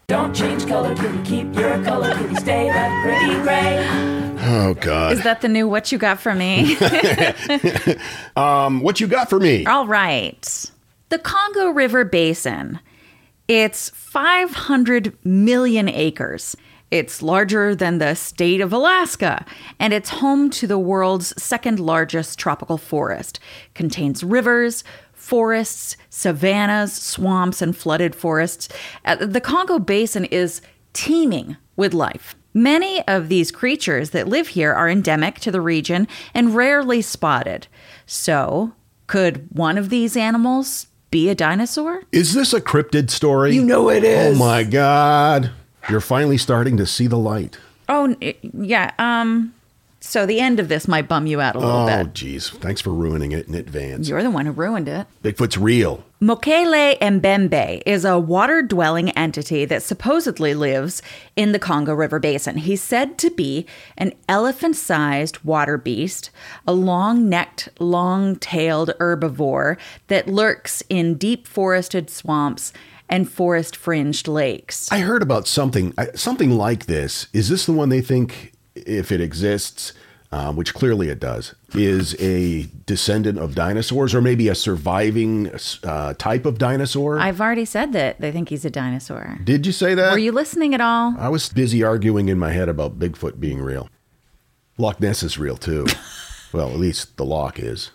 Don't 0.07 0.33
change 0.33 0.65
color, 0.65 0.95
kitty, 0.95 1.21
keep 1.23 1.53
your 1.53 1.83
color, 1.83 2.15
kitty, 2.15 2.35
stay 2.35 2.69
that 2.69 3.03
pretty 3.03 3.41
gray. 3.41 3.85
Oh 4.39 4.73
God. 4.75 5.11
Is 5.11 5.23
that 5.23 5.41
the 5.41 5.49
new 5.49 5.67
what 5.67 5.91
you 5.91 5.97
got 5.97 6.17
for 6.21 6.33
me? 6.33 6.77
um, 8.37 8.79
what 8.79 9.01
you 9.01 9.07
got 9.07 9.29
for 9.29 9.37
me? 9.37 9.65
All 9.65 9.85
right. 9.85 10.71
The 11.09 11.19
Congo 11.19 11.71
River 11.71 12.05
Basin. 12.05 12.79
It's 13.49 13.89
500 13.89 15.13
million 15.25 15.89
acres. 15.89 16.55
It's 16.89 17.21
larger 17.21 17.75
than 17.75 17.97
the 17.97 18.15
state 18.15 18.61
of 18.61 18.71
Alaska, 18.71 19.45
and 19.79 19.91
it's 19.93 20.09
home 20.09 20.49
to 20.51 20.67
the 20.67 20.79
world's 20.79 21.33
second 21.41 21.79
largest 21.79 22.39
tropical 22.39 22.77
forest. 22.77 23.39
Contains 23.73 24.23
rivers, 24.23 24.85
forests, 25.11 25.97
savannas, 26.09 26.93
swamps, 26.93 27.61
and 27.61 27.75
flooded 27.75 28.15
forests. 28.15 28.69
Uh, 29.03 29.17
The 29.17 29.41
Congo 29.41 29.79
Basin 29.79 30.25
is 30.25 30.61
teeming 30.93 31.57
with 31.75 31.93
life. 31.93 32.35
Many 32.53 33.05
of 33.07 33.27
these 33.27 33.51
creatures 33.51 34.11
that 34.11 34.29
live 34.29 34.47
here 34.49 34.73
are 34.73 34.89
endemic 34.89 35.39
to 35.41 35.51
the 35.51 35.61
region 35.61 36.07
and 36.33 36.55
rarely 36.55 37.01
spotted. 37.01 37.67
So, 38.05 38.71
could 39.07 39.47
one 39.51 39.77
of 39.77 39.89
these 39.89 40.15
animals 40.15 40.87
be 41.11 41.29
a 41.29 41.35
dinosaur? 41.35 42.03
Is 42.11 42.33
this 42.33 42.53
a 42.53 42.61
cryptid 42.61 43.09
story? 43.09 43.53
You 43.53 43.63
know 43.63 43.89
it 43.89 44.03
is. 44.03 44.35
Oh 44.35 44.39
my 44.39 44.63
God. 44.63 45.51
You're 45.89 46.01
finally 46.01 46.37
starting 46.37 46.77
to 46.77 46.85
see 46.85 47.07
the 47.07 47.17
light. 47.17 47.57
Oh, 47.89 48.15
yeah. 48.53 48.91
Um, 48.99 49.53
so 50.01 50.25
the 50.25 50.39
end 50.41 50.59
of 50.59 50.67
this 50.67 50.87
might 50.87 51.07
bum 51.07 51.25
you 51.27 51.39
out 51.41 51.55
a 51.55 51.59
little 51.59 51.87
Oh, 51.89 52.03
bit. 52.03 52.13
geez. 52.13 52.49
Thanks 52.49 52.81
for 52.81 52.91
ruining 52.91 53.31
it 53.31 53.47
in 53.47 53.55
advance. 53.55 54.07
You're 54.09 54.21
the 54.23 54.29
one 54.29 54.45
who 54.45 54.51
ruined 54.51 54.87
it. 54.89 55.07
Bigfoot's 55.23 55.57
real. 55.57 56.03
Mokele 56.21 56.97
Mbembe 56.99 57.81
is 57.85 58.03
a 58.03 58.19
water 58.19 58.61
dwelling 58.61 59.11
entity 59.11 59.65
that 59.65 59.83
supposedly 59.83 60.53
lives 60.53 61.01
in 61.35 61.51
the 61.51 61.59
Congo 61.59 61.93
River 61.93 62.19
Basin. 62.19 62.57
He's 62.57 62.81
said 62.81 63.17
to 63.19 63.29
be 63.31 63.65
an 63.97 64.13
elephant 64.27 64.75
sized 64.75 65.39
water 65.43 65.77
beast, 65.77 66.29
a 66.67 66.73
long 66.73 67.29
necked, 67.29 67.69
long 67.79 68.35
tailed 68.35 68.91
herbivore 68.99 69.77
that 70.07 70.27
lurks 70.27 70.83
in 70.89 71.15
deep 71.15 71.47
forested 71.47 72.09
swamps 72.09 72.73
and 73.09 73.29
forest 73.29 73.75
fringed 73.75 74.27
lakes. 74.27 74.91
I 74.91 74.99
heard 74.99 75.21
about 75.21 75.47
something, 75.47 75.93
something 76.15 76.51
like 76.51 76.85
this. 76.85 77.27
Is 77.33 77.49
this 77.49 77.65
the 77.65 77.73
one 77.73 77.89
they 77.89 78.01
think, 78.01 78.53
if 78.75 79.11
it 79.11 79.21
exists, 79.21 79.93
um, 80.31 80.55
which 80.55 80.73
clearly 80.73 81.09
it 81.09 81.19
does, 81.19 81.55
is 81.73 82.15
a 82.19 82.67
descendant 82.85 83.39
of 83.39 83.55
dinosaurs, 83.55 84.13
or 84.13 84.21
maybe 84.21 84.49
a 84.49 84.55
surviving 84.55 85.51
uh, 85.83 86.13
type 86.15 86.45
of 86.45 86.57
dinosaur? 86.57 87.19
I've 87.19 87.39
already 87.39 87.65
said 87.65 87.93
that 87.93 88.19
they 88.19 88.31
think 88.31 88.49
he's 88.49 88.65
a 88.65 88.69
dinosaur. 88.69 89.39
Did 89.43 89.65
you 89.65 89.71
say 89.71 89.95
that? 89.95 90.11
Were 90.11 90.17
you 90.17 90.31
listening 90.31 90.73
at 90.73 90.81
all? 90.81 91.15
I 91.17 91.29
was 91.29 91.47
busy 91.49 91.83
arguing 91.83 92.27
in 92.29 92.37
my 92.37 92.51
head 92.51 92.67
about 92.69 92.99
Bigfoot 92.99 93.39
being 93.39 93.61
real. 93.61 93.89
Loch 94.77 94.99
Ness 94.99 95.23
is 95.23 95.37
real 95.37 95.57
too. 95.57 95.87
well, 96.53 96.69
at 96.69 96.77
least 96.77 97.17
the 97.17 97.25
loch 97.25 97.59
is. 97.59 97.91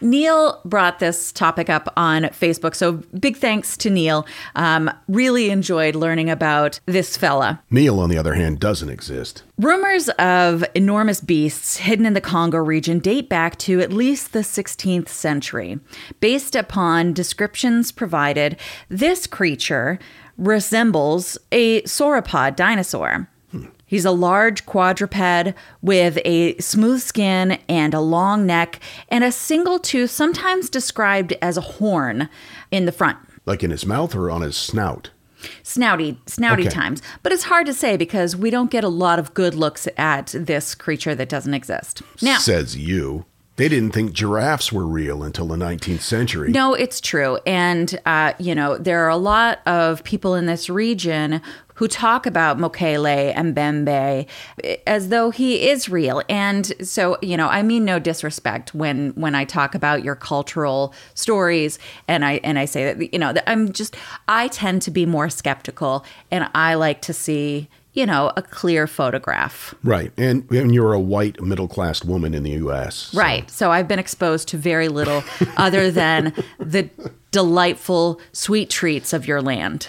Neil 0.00 0.60
brought 0.64 0.98
this 0.98 1.32
topic 1.32 1.68
up 1.68 1.92
on 1.96 2.24
Facebook. 2.24 2.74
So 2.74 3.02
big 3.18 3.36
thanks 3.36 3.76
to 3.78 3.90
Neil. 3.90 4.26
Um, 4.54 4.90
really 5.08 5.50
enjoyed 5.50 5.94
learning 5.94 6.30
about 6.30 6.80
this 6.86 7.16
fella. 7.16 7.62
Neil, 7.70 8.00
on 8.00 8.10
the 8.10 8.18
other 8.18 8.34
hand, 8.34 8.60
doesn't 8.60 8.88
exist. 8.88 9.42
Rumors 9.58 10.08
of 10.10 10.64
enormous 10.74 11.20
beasts 11.20 11.76
hidden 11.76 12.06
in 12.06 12.14
the 12.14 12.20
Congo 12.20 12.58
region 12.58 12.98
date 12.98 13.28
back 13.28 13.58
to 13.58 13.80
at 13.80 13.92
least 13.92 14.32
the 14.32 14.40
16th 14.40 15.08
century. 15.08 15.78
Based 16.20 16.54
upon 16.54 17.12
descriptions 17.12 17.92
provided, 17.92 18.56
this 18.88 19.26
creature 19.26 19.98
resembles 20.38 21.36
a 21.52 21.82
sauropod 21.82 22.56
dinosaur. 22.56 23.28
He's 23.90 24.04
a 24.04 24.12
large 24.12 24.66
quadruped 24.66 25.56
with 25.82 26.16
a 26.24 26.56
smooth 26.58 27.00
skin 27.00 27.58
and 27.68 27.92
a 27.92 27.98
long 27.98 28.46
neck 28.46 28.78
and 29.08 29.24
a 29.24 29.32
single 29.32 29.80
tooth, 29.80 30.12
sometimes 30.12 30.70
described 30.70 31.32
as 31.42 31.56
a 31.56 31.60
horn, 31.60 32.28
in 32.70 32.84
the 32.84 32.92
front. 32.92 33.18
Like 33.46 33.64
in 33.64 33.72
his 33.72 33.84
mouth 33.84 34.14
or 34.14 34.30
on 34.30 34.42
his 34.42 34.56
snout. 34.56 35.10
Snouty, 35.64 36.18
snouty 36.26 36.66
Okay. 36.66 36.68
times. 36.68 37.02
But 37.24 37.32
it's 37.32 37.42
hard 37.44 37.66
to 37.66 37.74
say 37.74 37.96
because 37.96 38.36
we 38.36 38.48
don't 38.50 38.70
get 38.70 38.84
a 38.84 38.88
lot 38.88 39.18
of 39.18 39.34
good 39.34 39.56
looks 39.56 39.88
at 39.96 40.28
this 40.38 40.76
creature 40.76 41.16
that 41.16 41.28
doesn't 41.28 41.54
exist. 41.54 42.00
Now, 42.22 42.38
Says 42.38 42.76
you. 42.76 43.24
They 43.60 43.68
didn't 43.68 43.90
think 43.90 44.14
giraffes 44.14 44.72
were 44.72 44.86
real 44.86 45.22
until 45.22 45.46
the 45.46 45.56
19th 45.56 46.00
century. 46.00 46.50
No, 46.50 46.72
it's 46.72 46.98
true. 46.98 47.38
And, 47.46 48.00
uh, 48.06 48.32
you 48.38 48.54
know, 48.54 48.78
there 48.78 49.04
are 49.04 49.10
a 49.10 49.18
lot 49.18 49.60
of 49.66 50.02
people 50.02 50.34
in 50.34 50.46
this 50.46 50.70
region 50.70 51.42
who 51.74 51.86
talk 51.86 52.24
about 52.24 52.56
Mokele-mbembe 52.56 54.26
as 54.86 55.10
though 55.10 55.28
he 55.28 55.68
is 55.68 55.90
real. 55.90 56.22
And 56.26 56.72
so, 56.86 57.18
you 57.20 57.36
know, 57.36 57.48
I 57.48 57.62
mean 57.62 57.84
no 57.84 57.98
disrespect 57.98 58.74
when 58.74 59.10
when 59.10 59.34
I 59.34 59.44
talk 59.44 59.74
about 59.74 60.02
your 60.02 60.14
cultural 60.14 60.94
stories 61.12 61.78
and 62.08 62.24
I 62.24 62.40
and 62.42 62.58
I 62.58 62.64
say 62.64 62.90
that 62.90 63.12
you 63.12 63.18
know, 63.18 63.34
I'm 63.46 63.72
just 63.74 63.94
I 64.26 64.48
tend 64.48 64.80
to 64.82 64.90
be 64.90 65.04
more 65.04 65.28
skeptical 65.28 66.06
and 66.30 66.48
I 66.54 66.76
like 66.76 67.02
to 67.02 67.12
see, 67.12 67.68
you 67.92 68.06
know, 68.06 68.32
a 68.36 68.42
clear 68.42 68.86
photograph. 68.86 69.74
Right. 69.82 70.12
And, 70.16 70.48
and 70.50 70.72
you're 70.74 70.92
a 70.92 71.00
white 71.00 71.40
middle 71.42 71.66
class 71.68 72.04
woman 72.04 72.34
in 72.34 72.42
the 72.44 72.50
U.S. 72.52 72.94
so- 72.96 73.18
Right. 73.18 73.50
So 73.50 73.70
I've 73.72 73.88
been 73.88 73.98
exposed 73.98 74.48
to 74.48 74.56
very 74.56 74.88
little 74.88 75.24
other 75.56 75.90
than 75.90 76.32
the 76.58 76.88
delightful 77.32 78.20
sweet 78.32 78.70
treats 78.70 79.12
of 79.12 79.26
your 79.26 79.42
land. 79.42 79.88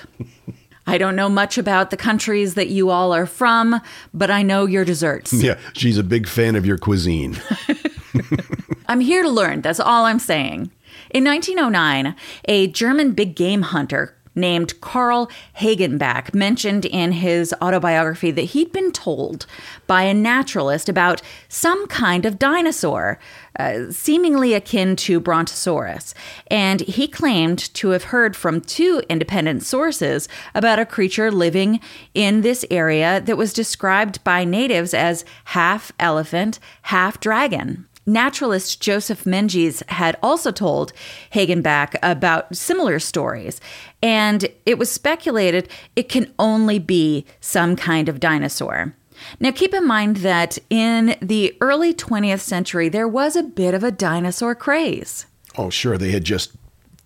I 0.88 0.98
don't 0.98 1.16
know 1.16 1.30
much 1.30 1.58
about 1.60 1.92
the 1.92 1.98
countries 1.98 2.56
that 2.56 2.70
you 2.70 2.90
all 2.90 3.14
are 3.14 3.28
from, 3.28 3.80
but 4.14 4.32
I 4.32 4.42
know 4.42 4.66
your 4.66 4.84
desserts. 4.84 5.32
Yeah, 5.32 5.60
she's 5.74 5.98
a 5.98 6.04
big 6.04 6.28
fan 6.28 6.56
of 6.56 6.66
your 6.66 6.78
cuisine. 6.80 7.38
I'm 8.88 9.00
here 9.00 9.22
to 9.24 9.30
learn. 9.30 9.62
That's 9.62 9.80
all 9.80 10.06
I'm 10.06 10.20
saying. 10.20 10.72
In 11.12 11.24
1909, 11.24 12.16
a 12.46 12.68
German 12.68 13.12
big 13.12 13.36
game 13.36 13.62
hunter 13.62 14.16
named 14.36 14.80
Carl 14.82 15.30
Hagenbeck 15.60 16.34
mentioned 16.34 16.86
in 16.86 17.14
his 17.14 17.54
autobiography 17.62 18.32
that 18.32 18.42
he'd 18.42 18.72
been 18.72 18.92
told 18.92 19.46
by 19.88 20.04
a 20.04 20.14
naturalist 20.14 20.88
about 20.88 21.22
some 21.50 21.88
kind 21.88 22.26
of 22.26 22.40
dinosaur, 22.40 23.20
uh, 23.60 23.92
seemingly 23.92 24.54
akin 24.54 24.96
to 24.96 25.20
Brontosaurus. 25.20 26.14
And 26.48 26.82
he 26.82 27.08
claimed 27.08 27.60
to 27.76 27.90
have 27.90 28.06
heard 28.06 28.36
from 28.36 28.62
two 28.62 29.02
independent 29.10 29.64
sources 29.64 30.30
about 30.56 30.80
a 30.80 30.86
creature 30.86 31.32
living 31.32 31.80
in 32.14 32.42
this 32.42 32.66
area 32.72 33.22
that 33.22 33.38
was 33.38 33.54
described 33.54 34.24
by 34.24 34.44
natives 34.44 34.94
as 34.94 35.26
half 35.46 35.92
elephant, 36.00 36.60
half 36.84 37.20
dragon. 37.20 37.88
Naturalist 38.06 38.82
Joseph 38.82 39.26
Menges 39.26 39.84
had 39.88 40.18
also 40.24 40.52
told 40.52 40.92
Hagenbeck 41.34 41.96
about 42.02 42.56
similar 42.56 43.00
stories, 43.00 43.62
and 44.02 44.48
it 44.66 44.78
was 44.78 44.92
speculated 44.92 45.70
it 45.96 46.10
can 46.10 46.34
only 46.40 46.80
be 46.80 47.26
some 47.40 47.76
kind 47.76 48.10
of 48.10 48.20
dinosaur. 48.20 48.96
Now, 49.40 49.52
keep 49.52 49.74
in 49.74 49.86
mind 49.86 50.18
that 50.18 50.58
in 50.70 51.16
the 51.22 51.56
early 51.62 51.94
20th 51.94 52.40
century, 52.40 52.90
there 52.90 53.08
was 53.08 53.36
a 53.36 53.44
bit 53.44 53.74
of 53.74 53.84
a 53.84 53.92
dinosaur 53.92 54.56
craze. 54.56 55.28
Oh, 55.58 55.70
sure. 55.70 55.98
They 55.98 56.12
had 56.12 56.24
just 56.24 56.54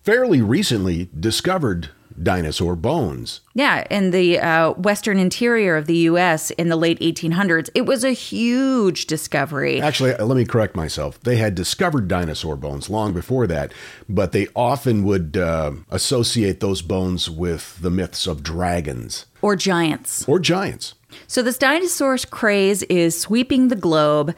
fairly 0.02 0.40
recently 0.40 1.10
discovered 1.18 1.90
dinosaur 2.22 2.76
bones. 2.76 3.40
Yeah, 3.54 3.86
in 3.90 4.10
the 4.10 4.38
uh, 4.38 4.72
western 4.72 5.18
interior 5.18 5.76
of 5.76 5.86
the 5.86 5.96
U.S. 6.10 6.50
in 6.52 6.68
the 6.68 6.76
late 6.76 6.98
1800s, 7.00 7.68
it 7.74 7.86
was 7.86 8.04
a 8.04 8.10
huge 8.12 9.06
discovery. 9.06 9.80
Actually, 9.80 10.14
uh, 10.14 10.24
let 10.24 10.36
me 10.36 10.44
correct 10.44 10.76
myself. 10.76 11.20
They 11.20 11.36
had 11.36 11.54
discovered 11.54 12.08
dinosaur 12.08 12.56
bones 12.56 12.88
long 12.90 13.12
before 13.12 13.46
that, 13.46 13.72
but 14.08 14.32
they 14.32 14.48
often 14.54 15.04
would 15.04 15.36
uh, 15.36 15.72
associate 15.90 16.60
those 16.60 16.82
bones 16.82 17.28
with 17.30 17.80
the 17.80 17.90
myths 17.90 18.26
of 18.26 18.42
dragons 18.42 19.26
Or 19.42 19.56
giants. 19.56 20.28
or 20.28 20.38
giants. 20.38 20.94
So 21.26 21.42
this 21.42 21.56
dinosaur 21.58 22.18
craze 22.30 22.82
is 22.84 23.18
sweeping 23.18 23.68
the 23.68 23.76
globe. 23.76 24.34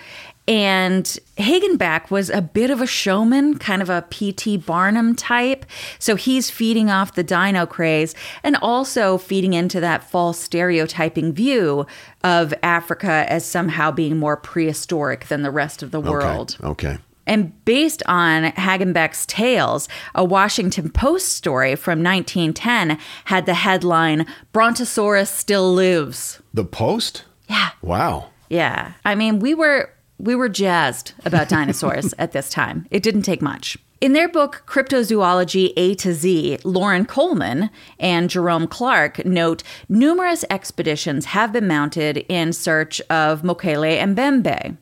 And 0.48 1.04
Hagenbeck 1.36 2.10
was 2.10 2.30
a 2.30 2.40
bit 2.40 2.70
of 2.70 2.80
a 2.80 2.86
showman, 2.86 3.58
kind 3.58 3.82
of 3.82 3.90
a 3.90 4.06
P.T. 4.08 4.56
Barnum 4.56 5.14
type. 5.14 5.66
So 5.98 6.16
he's 6.16 6.48
feeding 6.48 6.88
off 6.88 7.14
the 7.14 7.22
dino 7.22 7.66
craze 7.66 8.14
and 8.42 8.56
also 8.56 9.18
feeding 9.18 9.52
into 9.52 9.78
that 9.80 10.02
false 10.02 10.40
stereotyping 10.40 11.34
view 11.34 11.86
of 12.24 12.54
Africa 12.62 13.26
as 13.28 13.44
somehow 13.44 13.90
being 13.90 14.16
more 14.16 14.38
prehistoric 14.38 15.26
than 15.28 15.42
the 15.42 15.50
rest 15.50 15.82
of 15.82 15.90
the 15.90 16.00
world. 16.00 16.56
Okay. 16.62 16.92
okay. 16.92 16.98
And 17.26 17.62
based 17.66 18.02
on 18.06 18.52
Hagenbeck's 18.52 19.26
tales, 19.26 19.86
a 20.14 20.24
Washington 20.24 20.88
Post 20.88 21.28
story 21.28 21.76
from 21.76 22.02
1910 22.02 22.98
had 23.26 23.44
the 23.44 23.52
headline 23.52 24.26
Brontosaurus 24.54 25.28
still 25.28 25.74
lives. 25.74 26.40
The 26.54 26.64
Post? 26.64 27.24
Yeah. 27.50 27.72
Wow. 27.82 28.30
Yeah. 28.48 28.92
I 29.04 29.14
mean, 29.14 29.40
we 29.40 29.52
were 29.52 29.92
we 30.18 30.34
were 30.34 30.48
jazzed 30.48 31.12
about 31.24 31.48
dinosaurs 31.58 32.14
at 32.18 32.32
this 32.32 32.50
time. 32.50 32.86
It 32.90 33.02
didn't 33.02 33.22
take 33.22 33.42
much. 33.42 33.78
In 34.00 34.12
their 34.12 34.28
book 34.28 34.62
Cryptozoology 34.66 35.72
A 35.76 35.94
to 35.96 36.14
Z, 36.14 36.58
Loren 36.62 37.04
Coleman 37.04 37.68
and 37.98 38.30
Jerome 38.30 38.68
Clark 38.68 39.24
note 39.24 39.64
numerous 39.88 40.44
expeditions 40.50 41.26
have 41.26 41.52
been 41.52 41.66
mounted 41.66 42.18
in 42.28 42.52
search 42.52 43.00
of 43.10 43.42
Mokele-mbembe. 43.42 44.76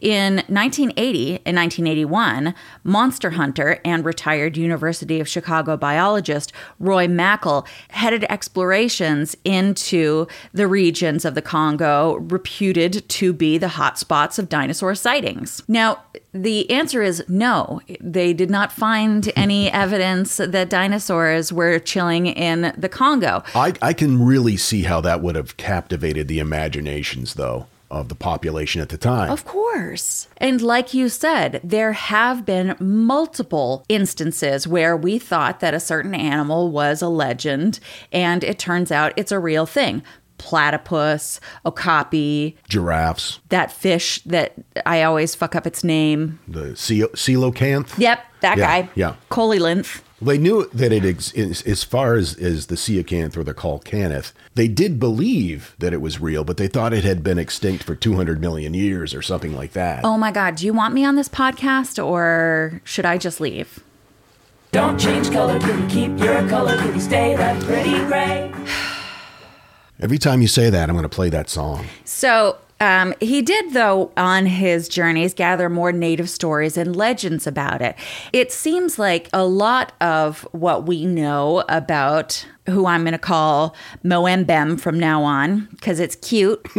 In 0.00 0.36
1980 0.48 1.40
and 1.44 1.56
1981, 1.56 2.54
monster 2.84 3.30
hunter 3.30 3.78
and 3.84 4.04
retired 4.04 4.56
University 4.56 5.20
of 5.20 5.28
Chicago 5.28 5.76
biologist 5.76 6.52
Roy 6.78 7.06
Mackal 7.06 7.66
headed 7.90 8.24
explorations 8.28 9.36
into 9.44 10.26
the 10.52 10.66
regions 10.66 11.24
of 11.24 11.34
the 11.34 11.42
Congo 11.42 12.16
reputed 12.16 13.08
to 13.08 13.32
be 13.32 13.58
the 13.58 13.66
hotspots 13.68 14.38
of 14.38 14.48
dinosaur 14.48 14.94
sightings. 14.94 15.62
Now, 15.68 16.02
the 16.32 16.70
answer 16.70 17.02
is 17.02 17.24
no. 17.28 17.80
They 18.00 18.32
did 18.32 18.50
not 18.50 18.72
find 18.72 19.32
any 19.36 19.70
evidence 19.70 20.36
that 20.36 20.70
dinosaurs 20.70 21.52
were 21.52 21.78
chilling 21.78 22.26
in 22.26 22.74
the 22.76 22.88
Congo. 22.88 23.42
I, 23.54 23.74
I 23.80 23.92
can 23.92 24.24
really 24.24 24.56
see 24.56 24.82
how 24.82 25.00
that 25.02 25.22
would 25.22 25.36
have 25.36 25.56
captivated 25.56 26.28
the 26.28 26.38
imaginations, 26.38 27.34
though, 27.34 27.66
of 27.90 28.08
the 28.08 28.14
population 28.14 28.80
at 28.82 28.88
the 28.88 28.98
time. 28.98 29.30
Of 29.30 29.44
course. 29.44 30.28
And 30.38 30.60
like 30.60 30.92
you 30.94 31.08
said, 31.08 31.60
there 31.62 31.92
have 31.92 32.44
been 32.44 32.76
multiple 32.80 33.84
instances 33.88 34.66
where 34.66 34.96
we 34.96 35.18
thought 35.18 35.60
that 35.60 35.74
a 35.74 35.80
certain 35.80 36.14
animal 36.14 36.70
was 36.70 37.00
a 37.02 37.08
legend, 37.08 37.78
and 38.12 38.42
it 38.44 38.58
turns 38.58 38.90
out 38.90 39.12
it's 39.16 39.32
a 39.32 39.38
real 39.38 39.66
thing. 39.66 40.02
Platypus, 40.38 41.40
okapi, 41.64 42.56
Giraffes, 42.68 43.40
that 43.48 43.72
fish 43.72 44.20
that 44.24 44.52
I 44.84 45.02
always 45.02 45.34
fuck 45.34 45.54
up 45.54 45.66
its 45.66 45.82
name. 45.84 46.38
the 46.46 46.74
coelacanth. 46.74 47.98
Yep, 47.98 48.20
that 48.40 48.58
Yeah, 48.58 48.82
guy. 48.82 48.88
yeah. 48.94 49.14
Colylinth. 50.20 50.26
They 50.26 50.38
knew 50.38 50.68
that 50.72 50.92
it 50.92 51.04
ex- 51.04 51.32
is, 51.32 51.62
as 51.62 51.84
far 51.84 52.14
as, 52.14 52.36
as 52.36 52.66
the 52.66 52.74
coelacanth 52.74 53.36
or 53.36 53.44
the 53.44 53.54
colcanth, 53.54 54.32
they 54.54 54.68
did 54.68 54.98
believe 54.98 55.74
that 55.78 55.92
it 55.92 56.00
was 56.00 56.20
real, 56.20 56.44
but 56.44 56.56
they 56.56 56.68
thought 56.68 56.92
it 56.92 57.04
had 57.04 57.22
been 57.22 57.38
extinct 57.38 57.84
for 57.84 57.94
200 57.94 58.40
million 58.40 58.74
years 58.74 59.14
or 59.14 59.22
something 59.22 59.54
like 59.54 59.72
that. 59.72 60.04
Oh 60.04 60.18
my 60.18 60.32
God, 60.32 60.56
do 60.56 60.66
you 60.66 60.72
want 60.72 60.94
me 60.94 61.04
on 61.04 61.16
this 61.16 61.28
podcast 61.28 62.04
or 62.04 62.80
should 62.84 63.04
I 63.04 63.18
just 63.18 63.40
leave? 63.40 63.80
Don't 64.72 64.98
change 64.98 65.30
color, 65.30 65.58
kitty, 65.58 65.86
keep 65.88 66.18
your 66.18 66.46
color, 66.48 66.76
kitty, 66.78 67.00
stay 67.00 67.36
that 67.36 67.62
pretty 67.62 67.96
gray. 68.06 68.52
Every 70.00 70.18
time 70.18 70.42
you 70.42 70.48
say 70.48 70.68
that, 70.68 70.90
I'm 70.90 70.94
going 70.94 71.04
to 71.04 71.08
play 71.08 71.30
that 71.30 71.48
song. 71.48 71.86
So 72.04 72.58
um, 72.80 73.14
he 73.20 73.40
did, 73.40 73.72
though, 73.72 74.12
on 74.16 74.46
his 74.46 74.88
journeys, 74.88 75.32
gather 75.32 75.70
more 75.70 75.92
native 75.92 76.28
stories 76.28 76.76
and 76.76 76.94
legends 76.94 77.46
about 77.46 77.80
it. 77.80 77.96
It 78.32 78.52
seems 78.52 78.98
like 78.98 79.30
a 79.32 79.44
lot 79.46 79.92
of 80.00 80.42
what 80.52 80.86
we 80.86 81.06
know 81.06 81.64
about 81.68 82.46
who 82.66 82.86
I'm 82.86 83.02
going 83.02 83.12
to 83.12 83.18
call 83.18 83.74
Moembem 84.04 84.78
from 84.78 84.98
now 84.98 85.22
on, 85.22 85.68
because 85.72 86.00
it's 86.00 86.16
cute. 86.16 86.66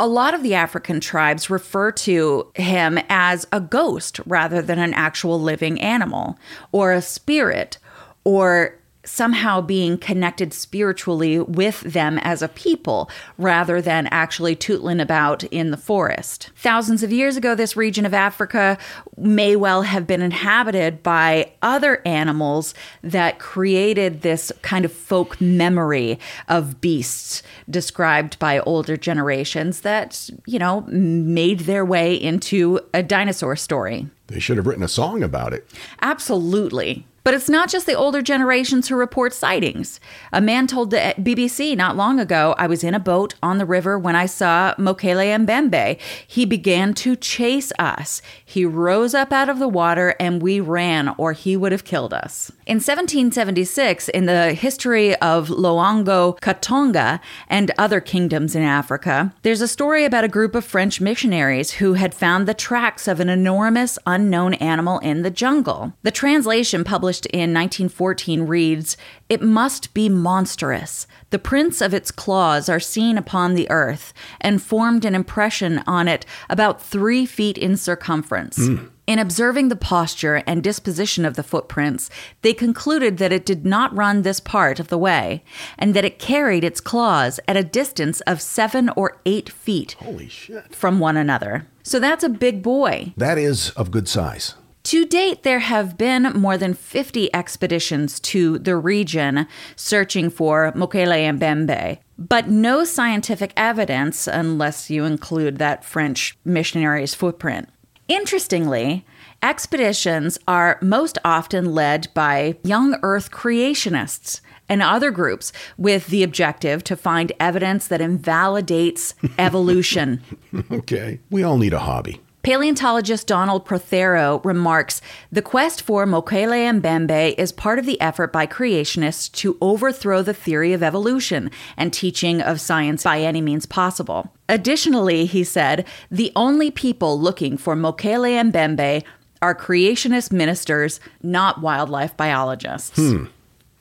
A 0.00 0.06
lot 0.06 0.32
of 0.32 0.44
the 0.44 0.54
African 0.54 1.00
tribes 1.00 1.50
refer 1.50 1.90
to 1.90 2.46
him 2.54 3.00
as 3.08 3.48
a 3.50 3.60
ghost 3.60 4.20
rather 4.26 4.62
than 4.62 4.78
an 4.78 4.94
actual 4.94 5.40
living 5.40 5.80
animal 5.80 6.38
or 6.70 6.92
a 6.92 7.02
spirit 7.02 7.78
or 8.22 8.77
somehow 9.08 9.60
being 9.60 9.98
connected 9.98 10.52
spiritually 10.52 11.40
with 11.40 11.80
them 11.80 12.18
as 12.18 12.42
a 12.42 12.48
people 12.48 13.10
rather 13.38 13.80
than 13.80 14.06
actually 14.08 14.54
tootling 14.54 15.00
about 15.00 15.44
in 15.44 15.70
the 15.70 15.76
forest. 15.76 16.50
Thousands 16.56 17.02
of 17.02 17.12
years 17.12 17.36
ago, 17.36 17.54
this 17.54 17.76
region 17.76 18.04
of 18.04 18.14
Africa 18.14 18.78
may 19.16 19.56
well 19.56 19.82
have 19.82 20.06
been 20.06 20.22
inhabited 20.22 21.02
by 21.02 21.52
other 21.62 22.02
animals 22.06 22.74
that 23.02 23.38
created 23.38 24.22
this 24.22 24.52
kind 24.62 24.84
of 24.84 24.92
folk 24.92 25.40
memory 25.40 26.18
of 26.48 26.80
beasts 26.80 27.42
described 27.68 28.38
by 28.38 28.60
older 28.60 28.96
generations 28.96 29.80
that, 29.80 30.28
you 30.46 30.58
know, 30.58 30.82
made 30.88 31.60
their 31.60 31.84
way 31.84 32.14
into 32.14 32.80
a 32.92 33.02
dinosaur 33.02 33.56
story. 33.56 34.06
They 34.28 34.40
should 34.40 34.58
have 34.58 34.66
written 34.66 34.82
a 34.82 34.88
song 34.88 35.22
about 35.22 35.54
it. 35.54 35.68
Absolutely. 36.02 37.06
But 37.28 37.34
it's 37.34 37.50
not 37.50 37.68
just 37.68 37.84
the 37.84 37.92
older 37.92 38.22
generations 38.22 38.88
who 38.88 38.96
report 38.96 39.34
sightings. 39.34 40.00
A 40.32 40.40
man 40.40 40.66
told 40.66 40.90
the 40.90 41.14
BBC 41.18 41.76
not 41.76 41.94
long 41.94 42.18
ago, 42.18 42.54
I 42.56 42.66
was 42.66 42.82
in 42.82 42.94
a 42.94 42.98
boat 42.98 43.34
on 43.42 43.58
the 43.58 43.66
river 43.66 43.98
when 43.98 44.16
I 44.16 44.24
saw 44.24 44.74
Mokele 44.76 45.44
Mbembe. 45.44 46.00
He 46.26 46.46
began 46.46 46.94
to 46.94 47.16
chase 47.16 47.70
us. 47.78 48.22
He 48.42 48.64
rose 48.64 49.12
up 49.12 49.30
out 49.30 49.50
of 49.50 49.58
the 49.58 49.68
water 49.68 50.16
and 50.18 50.40
we 50.40 50.58
ran, 50.58 51.14
or 51.18 51.34
he 51.34 51.54
would 51.54 51.70
have 51.70 51.84
killed 51.84 52.14
us. 52.14 52.50
In 52.64 52.76
1776, 52.76 54.08
in 54.08 54.24
the 54.24 54.54
history 54.54 55.14
of 55.16 55.48
Loango 55.48 56.38
Kakongo 56.40 57.20
and 57.48 57.70
other 57.76 58.00
kingdoms 58.00 58.56
in 58.56 58.62
Africa, 58.62 59.34
there's 59.42 59.60
a 59.60 59.68
story 59.68 60.06
about 60.06 60.24
a 60.24 60.28
group 60.28 60.54
of 60.54 60.64
French 60.64 60.98
missionaries 60.98 61.72
who 61.72 61.92
had 61.92 62.14
found 62.14 62.48
the 62.48 62.54
tracks 62.54 63.06
of 63.06 63.20
an 63.20 63.28
enormous 63.28 63.98
unknown 64.06 64.54
animal 64.54 64.98
in 65.00 65.20
the 65.20 65.30
jungle. 65.30 65.92
The 66.04 66.10
translation 66.10 66.84
published 66.84 67.17
in 67.26 67.54
1914 67.54 68.42
reads 68.42 68.96
It 69.28 69.42
must 69.42 69.94
be 69.94 70.08
monstrous. 70.08 71.06
The 71.30 71.38
prints 71.38 71.80
of 71.80 71.92
its 71.92 72.10
claws 72.10 72.68
are 72.68 72.80
seen 72.80 73.18
upon 73.18 73.54
the 73.54 73.70
earth 73.70 74.12
and 74.40 74.62
formed 74.62 75.04
an 75.04 75.14
impression 75.14 75.82
on 75.86 76.08
it 76.08 76.24
about 76.48 76.82
three 76.82 77.26
feet 77.26 77.58
in 77.58 77.76
circumference. 77.76 78.56
Hmm. 78.56 78.86
In 79.08 79.18
observing 79.18 79.68
the 79.68 79.76
posture 79.76 80.42
and 80.46 80.62
disposition 80.62 81.24
of 81.24 81.34
the 81.34 81.42
footprints, 81.42 82.10
they 82.42 82.52
concluded 82.52 83.16
that 83.16 83.32
it 83.32 83.46
did 83.46 83.64
not 83.64 83.96
run 83.96 84.20
this 84.20 84.38
part 84.38 84.78
of 84.78 84.88
the 84.88 84.98
way, 84.98 85.42
and 85.78 85.94
that 85.94 86.04
it 86.04 86.18
carried 86.18 86.62
its 86.62 86.78
claws 86.78 87.40
at 87.48 87.56
a 87.56 87.64
distance 87.64 88.20
of 88.26 88.42
seven 88.42 88.90
or 88.96 89.18
eight 89.24 89.48
feet 89.48 89.96
Holy 89.98 90.28
shit. 90.28 90.74
from 90.74 90.98
one 91.00 91.16
another. 91.16 91.66
So 91.82 91.98
that's 91.98 92.22
a 92.22 92.28
big 92.28 92.62
boy. 92.62 93.14
That 93.16 93.38
is 93.38 93.70
of 93.70 93.90
good 93.90 94.08
size. 94.08 94.56
To 94.88 95.04
date, 95.04 95.42
there 95.42 95.58
have 95.58 95.98
been 95.98 96.32
more 96.34 96.56
than 96.56 96.72
50 96.72 97.34
expeditions 97.34 98.18
to 98.20 98.58
the 98.58 98.74
region 98.74 99.46
searching 99.76 100.30
for 100.30 100.72
Mokele 100.72 101.38
Mbembe, 101.38 101.98
but 102.16 102.48
no 102.48 102.84
scientific 102.84 103.52
evidence 103.54 104.26
unless 104.26 104.88
you 104.88 105.04
include 105.04 105.58
that 105.58 105.84
French 105.84 106.38
missionary's 106.42 107.14
footprint. 107.14 107.68
Interestingly, 108.08 109.04
expeditions 109.42 110.38
are 110.48 110.78
most 110.80 111.18
often 111.22 111.74
led 111.74 112.08
by 112.14 112.56
young 112.64 112.98
Earth 113.02 113.30
creationists 113.30 114.40
and 114.70 114.80
other 114.80 115.10
groups 115.10 115.52
with 115.76 116.06
the 116.06 116.22
objective 116.22 116.82
to 116.84 116.96
find 116.96 117.30
evidence 117.38 117.88
that 117.88 118.00
invalidates 118.00 119.14
evolution. 119.38 120.22
Okay. 120.70 121.20
We 121.28 121.42
all 121.42 121.58
need 121.58 121.74
a 121.74 121.80
hobby. 121.80 122.22
Paleontologist 122.42 123.26
Donald 123.26 123.64
Prothero 123.64 124.40
remarks 124.44 125.00
The 125.30 125.42
quest 125.42 125.82
for 125.82 126.06
Mokele 126.06 126.80
Mbembe 126.80 127.34
is 127.36 127.52
part 127.52 127.78
of 127.78 127.84
the 127.86 128.00
effort 128.00 128.32
by 128.32 128.46
creationists 128.46 129.30
to 129.32 129.58
overthrow 129.60 130.22
the 130.22 130.32
theory 130.32 130.72
of 130.72 130.82
evolution 130.82 131.50
and 131.76 131.92
teaching 131.92 132.40
of 132.40 132.60
science 132.60 133.02
by 133.02 133.20
any 133.20 133.40
means 133.40 133.66
possible. 133.66 134.32
Additionally, 134.48 135.26
he 135.26 135.42
said, 135.44 135.84
the 136.10 136.32
only 136.36 136.70
people 136.70 137.20
looking 137.20 137.56
for 137.58 137.74
Mokele 137.74 138.50
Mbembe 138.50 139.02
are 139.42 139.54
creationist 139.54 140.32
ministers, 140.32 141.00
not 141.22 141.60
wildlife 141.60 142.16
biologists. 142.16 142.96
Hmm. 142.96 143.24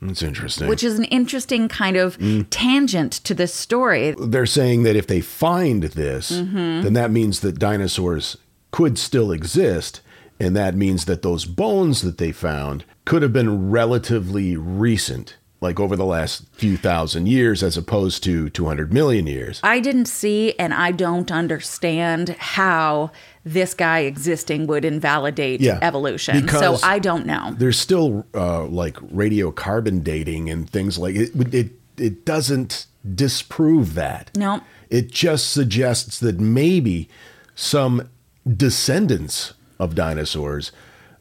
That's 0.02 0.22
interesting. 0.22 0.68
Which 0.68 0.84
is 0.84 1.00
an 1.00 1.06
interesting 1.06 1.68
kind 1.68 1.98
of 1.98 2.18
tangent 2.52 3.14
to 3.14 3.34
this 3.34 3.54
story. 3.54 4.14
They're 4.20 4.46
saying 4.46 4.84
that 4.84 4.96
if 4.96 5.08
they 5.08 5.22
find 5.22 5.84
this, 5.84 6.32
Mm-hmm. 6.32 6.82
then 6.84 6.94
that 6.94 7.10
means 7.12 7.40
that 7.40 7.58
dinosaurs 7.58 8.38
could 8.72 8.98
still 8.98 9.32
exist. 9.32 10.02
And 10.40 10.56
that 10.56 10.76
means 10.76 11.06
that 11.06 11.24
those 11.24 11.46
bones 11.46 12.02
that 12.04 12.18
they 12.20 12.32
found 12.32 12.86
could 13.06 13.22
have 13.24 13.34
been 13.34 13.72
relatively 13.72 14.56
recent, 14.56 15.36
like 15.62 15.80
over 15.80 15.96
the 15.96 16.06
last 16.06 16.46
few 16.54 16.78
thousand 16.78 17.28
years, 17.28 17.64
as 17.64 17.76
opposed 17.76 18.24
to 18.26 18.48
200 18.50 18.94
million 18.94 19.26
years. 19.26 19.60
I 19.64 19.80
didn't 19.80 20.06
see 20.06 20.54
and 20.60 20.76
I 20.76 20.92
don't 20.92 21.32
understand 21.32 22.30
how 22.38 23.12
this 23.44 23.74
guy 23.74 24.00
existing 24.00 24.68
would 24.68 24.86
invalidate 24.86 25.60
Yeah, 25.62 25.80
evolution. 25.82 26.48
so 26.50 26.78
I 26.84 27.00
don't 27.00 27.26
know. 27.26 27.56
There's 27.58 27.80
still 27.80 28.28
uh, 28.36 28.66
like 28.66 28.96
radiocarbon 28.98 30.04
dating 30.04 30.50
and 30.52 30.70
things 30.70 31.00
like 31.00 31.16
it. 31.16 31.32
It, 31.54 31.72
it 31.98 32.26
doesn't 32.26 32.86
disprove 33.16 33.96
that. 33.96 34.30
No. 34.38 34.62
It 34.90 35.10
just 35.12 35.52
suggests 35.52 36.20
that 36.20 36.40
maybe 36.40 37.10
some 37.56 38.10
descendants 38.56 39.54
of 39.80 39.96
dinosaurs 39.96 40.72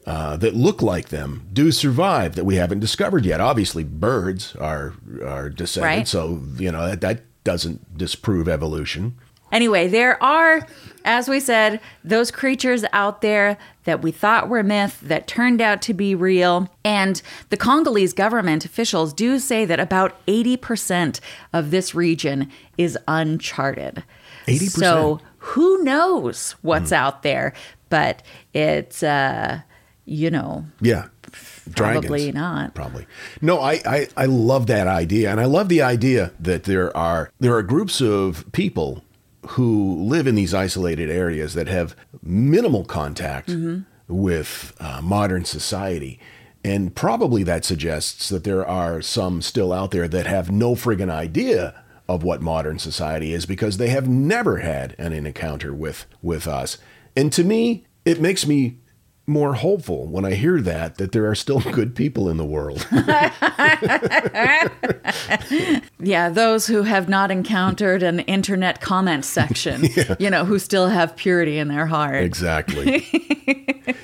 uh, 0.05 0.37
that 0.37 0.55
look 0.55 0.81
like 0.81 1.09
them 1.09 1.47
do 1.51 1.71
survive 1.71 2.35
that 2.35 2.45
we 2.45 2.55
haven't 2.55 2.79
discovered 2.79 3.25
yet. 3.25 3.41
Obviously, 3.41 3.83
birds 3.83 4.55
are 4.55 4.93
are 5.25 5.49
descendants, 5.49 5.97
Right. 5.97 6.07
so 6.07 6.41
you 6.57 6.71
know 6.71 6.87
that, 6.87 7.01
that 7.01 7.21
doesn't 7.43 7.97
disprove 7.97 8.47
evolution. 8.47 9.15
Anyway, 9.49 9.87
there 9.87 10.21
are, 10.21 10.67
as 11.05 11.29
we 11.29 11.39
said, 11.39 11.79
those 12.03 12.31
creatures 12.31 12.83
out 12.91 13.21
there 13.21 13.57
that 13.85 14.01
we 14.01 14.11
thought 14.11 14.49
were 14.49 14.61
myth 14.61 14.99
that 15.01 15.25
turned 15.25 15.61
out 15.61 15.81
to 15.83 15.93
be 15.93 16.13
real. 16.13 16.67
And 16.83 17.21
the 17.47 17.55
Congolese 17.55 18.11
government 18.11 18.65
officials 18.65 19.13
do 19.13 19.39
say 19.39 19.63
that 19.63 19.79
about 19.79 20.17
80% 20.25 21.21
of 21.53 21.71
this 21.71 21.95
region 21.95 22.51
is 22.77 22.97
uncharted. 23.07 24.03
80%? 24.47 24.69
So 24.79 25.21
who 25.49 25.83
knows 25.83 26.55
what's 26.61 26.91
out 26.91 27.23
there? 27.23 27.53
But 27.89 28.21
it's, 28.53 29.01
uh, 29.03 29.61
you 30.05 30.29
know, 30.29 30.65
Yeah. 30.81 31.07
Probably 31.75 32.31
not. 32.31 32.73
Probably. 32.73 33.05
No, 33.41 33.59
I, 33.59 33.81
I, 33.85 34.07
I 34.15 34.25
love 34.25 34.67
that 34.67 34.87
idea. 34.87 35.29
And 35.29 35.39
I 35.39 35.45
love 35.45 35.67
the 35.67 35.81
idea 35.81 36.31
that 36.39 36.63
there 36.63 36.95
are 36.95 37.29
there 37.39 37.53
are 37.55 37.61
groups 37.63 37.99
of 38.01 38.45
people 38.53 39.03
who 39.49 39.95
live 40.03 40.27
in 40.27 40.35
these 40.35 40.53
isolated 40.53 41.09
areas 41.09 41.53
that 41.55 41.67
have 41.67 41.95
minimal 42.23 42.85
contact 42.85 43.53
with 44.07 44.73
uh, 44.79 45.01
modern 45.03 45.43
society. 45.45 46.19
And 46.63 46.95
probably 46.95 47.43
that 47.43 47.65
suggests 47.65 48.29
that 48.29 48.43
there 48.45 48.65
are 48.65 49.01
some 49.01 49.41
still 49.41 49.71
out 49.73 49.91
there 49.91 50.07
that 50.07 50.25
have 50.25 50.49
no 50.51 50.73
friggin' 50.75 51.09
idea 51.11 51.83
of 52.07 52.23
what 52.23 52.41
modern 52.41 52.79
society 52.79 53.33
is 53.33 53.45
because 53.45 53.77
they 53.77 53.89
have 53.89 54.07
never 54.07 54.57
had 54.57 54.95
an 54.97 55.13
encounter 55.13 55.73
with 55.73 56.05
with 56.21 56.47
us. 56.47 56.77
And 57.15 57.31
to 57.33 57.43
me, 57.43 57.85
it 58.05 58.21
makes 58.21 58.47
me 58.47 58.77
more 59.29 59.55
hopeful 59.55 60.07
when 60.07 60.23
I 60.23 60.35
hear 60.35 60.61
that 60.61 60.95
that 60.95 61.11
there 61.11 61.29
are 61.29 61.35
still 61.35 61.59
good 61.71 61.95
people 61.95 62.29
in 62.29 62.37
the 62.37 62.45
world. 62.45 62.87
yeah, 65.99 66.29
those 66.29 66.67
who 66.67 66.83
have 66.83 67.09
not 67.09 67.29
encountered 67.29 68.03
an 68.03 68.21
internet 68.21 68.79
comment 68.79 69.25
section, 69.25 69.83
you 70.19 70.29
know, 70.29 70.45
who 70.45 70.59
still 70.59 70.87
have 70.87 71.17
purity 71.17 71.57
in 71.57 71.67
their 71.67 71.85
heart. 71.85 72.23
exactly. 72.23 73.05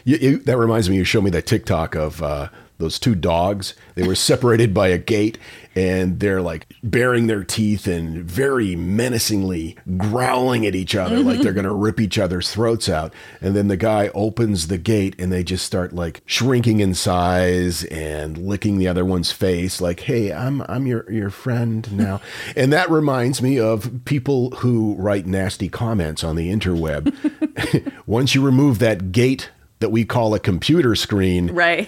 you, 0.04 0.18
you, 0.18 0.38
that 0.40 0.58
reminds 0.58 0.90
me. 0.90 0.98
You 0.98 1.06
showed 1.06 1.24
me 1.24 1.32
that 1.32 1.46
TikTok 1.46 1.96
of 1.96 2.22
uh, 2.22 2.50
those 2.84 3.00
two 3.00 3.16
dogs. 3.16 3.74
They 3.96 4.06
were 4.06 4.16
separated 4.16 4.74
by 4.74 4.90
a 4.90 4.98
gate, 4.98 5.38
and 5.74 6.20
they're 6.20 6.42
like 6.42 6.68
baring 6.84 7.28
their 7.28 7.44
teeth 7.44 7.88
and 7.88 8.24
very 8.26 8.76
menacingly 8.76 9.78
growling 9.98 10.66
at 10.66 10.76
each 10.76 10.96
other, 10.96 11.20
like 11.20 11.40
they're 11.40 11.54
going 11.54 11.66
to 11.66 11.74
rip 11.74 12.02
each 12.02 12.20
other's 12.20 12.52
throats 12.52 12.90
out. 12.90 13.14
And 13.40 13.56
then 13.56 13.70
the 13.70 13.78
guy 13.78 14.10
opens 14.10 14.68
the 14.68 14.78
gate, 14.78 15.16
and 15.18 15.32
they 15.32 15.44
just 15.44 15.66
start 15.66 15.94
like 15.94 16.22
shrinking 16.26 16.82
in 16.82 16.94
size 16.94 17.86
and 17.86 18.38
licking 18.38 18.78
the 18.78 18.88
other 18.90 19.06
one's 19.06 19.32
face, 19.32 19.80
like, 19.80 20.02
"Hey, 20.02 20.34
I'm 20.34 20.62
I'm 20.64 20.86
your 20.86 21.10
your 21.10 21.30
friend 21.30 21.90
now." 21.92 22.20
and 22.56 22.74
that 22.74 22.90
reminds 22.90 23.42
me 23.42 23.60
of 23.60 24.04
people 24.04 24.52
who 24.58 24.96
write 24.96 25.26
nasty 25.26 25.70
comments 25.70 26.24
on 26.24 26.36
the 26.36 26.52
interweb. 26.52 27.14
Once 28.06 28.36
you 28.36 28.42
remove 28.42 28.80
that 28.80 29.14
gate 29.14 29.50
that 29.84 29.90
we 29.90 30.06
call 30.06 30.34
a 30.34 30.40
computer 30.40 30.96
screen, 30.96 31.52
Right. 31.52 31.88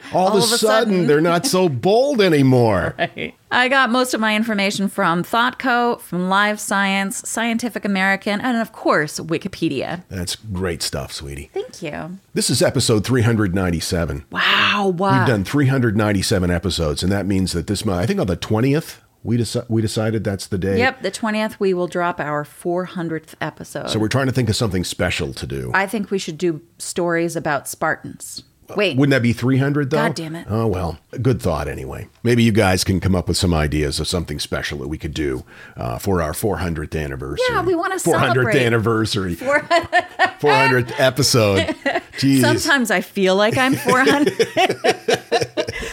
all, 0.14 0.28
of 0.28 0.42
a 0.42 0.42
sudden, 0.42 1.06
they're 1.06 1.20
not 1.20 1.44
so 1.46 1.68
bold 1.68 2.20
anymore. 2.20 2.94
Right. 3.04 3.34
I 3.50 3.68
got 3.68 3.90
most 3.90 4.14
of 4.14 4.20
my 4.20 4.34
information 4.34 4.88
from 4.88 5.22
ThoughtCo, 5.22 6.00
from 6.00 6.28
Live 6.28 6.58
Science, 6.58 7.28
Scientific 7.28 7.84
American, 7.84 8.40
and 8.40 8.56
of 8.56 8.72
course, 8.72 9.20
Wikipedia. 9.20 10.02
That's 10.08 10.34
great 10.36 10.82
stuff, 10.82 11.12
sweetie. 11.12 11.50
Thank 11.52 11.82
you. 11.82 12.18
This 12.32 12.50
is 12.50 12.62
episode 12.62 13.04
397. 13.04 14.24
Wow. 14.30 14.88
Wow. 14.96 15.18
We've 15.18 15.28
done 15.28 15.44
397 15.44 16.50
episodes, 16.50 17.02
and 17.02 17.12
that 17.12 17.26
means 17.26 17.52
that 17.52 17.66
this 17.68 17.84
month, 17.84 18.00
I 18.02 18.06
think 18.06 18.18
on 18.20 18.26
the 18.26 18.36
20th, 18.36 18.96
we, 19.24 19.38
deci- 19.38 19.64
we 19.68 19.82
decided 19.82 20.22
that's 20.22 20.46
the 20.46 20.58
day. 20.58 20.78
Yep, 20.78 21.02
the 21.02 21.10
20th, 21.10 21.58
we 21.58 21.74
will 21.74 21.88
drop 21.88 22.20
our 22.20 22.44
400th 22.44 23.34
episode. 23.40 23.88
So 23.88 23.98
we're 23.98 24.08
trying 24.08 24.26
to 24.26 24.32
think 24.32 24.48
of 24.50 24.54
something 24.54 24.84
special 24.84 25.32
to 25.34 25.46
do. 25.46 25.72
I 25.74 25.86
think 25.86 26.10
we 26.10 26.18
should 26.18 26.38
do 26.38 26.60
stories 26.78 27.34
about 27.34 27.66
Spartans. 27.66 28.44
Wait, 28.76 28.96
Wouldn't 28.96 29.10
that 29.12 29.22
be 29.22 29.32
300 29.32 29.90
though? 29.90 29.96
God 29.96 30.14
damn 30.14 30.34
it. 30.36 30.46
Oh, 30.48 30.66
well, 30.66 30.98
good 31.20 31.40
thought 31.42 31.68
anyway. 31.68 32.08
Maybe 32.22 32.42
you 32.42 32.52
guys 32.52 32.82
can 32.84 32.98
come 33.00 33.14
up 33.14 33.28
with 33.28 33.36
some 33.36 33.52
ideas 33.52 34.00
of 34.00 34.08
something 34.08 34.38
special 34.38 34.78
that 34.78 34.88
we 34.88 34.98
could 34.98 35.14
do 35.14 35.44
uh, 35.76 35.98
for 35.98 36.22
our 36.22 36.32
400th 36.32 36.98
anniversary. 37.00 37.44
Yeah, 37.50 37.62
we 37.62 37.74
wanna 37.74 37.96
400th 37.96 38.00
celebrate. 38.02 38.56
anniversary. 38.62 39.36
400th 39.36 40.92
episode. 40.98 41.58
Jeez. 42.18 42.40
sometimes 42.40 42.90
I 42.90 43.00
feel 43.00 43.34
like 43.36 43.56
I'm 43.58 43.74
400. 43.74 44.32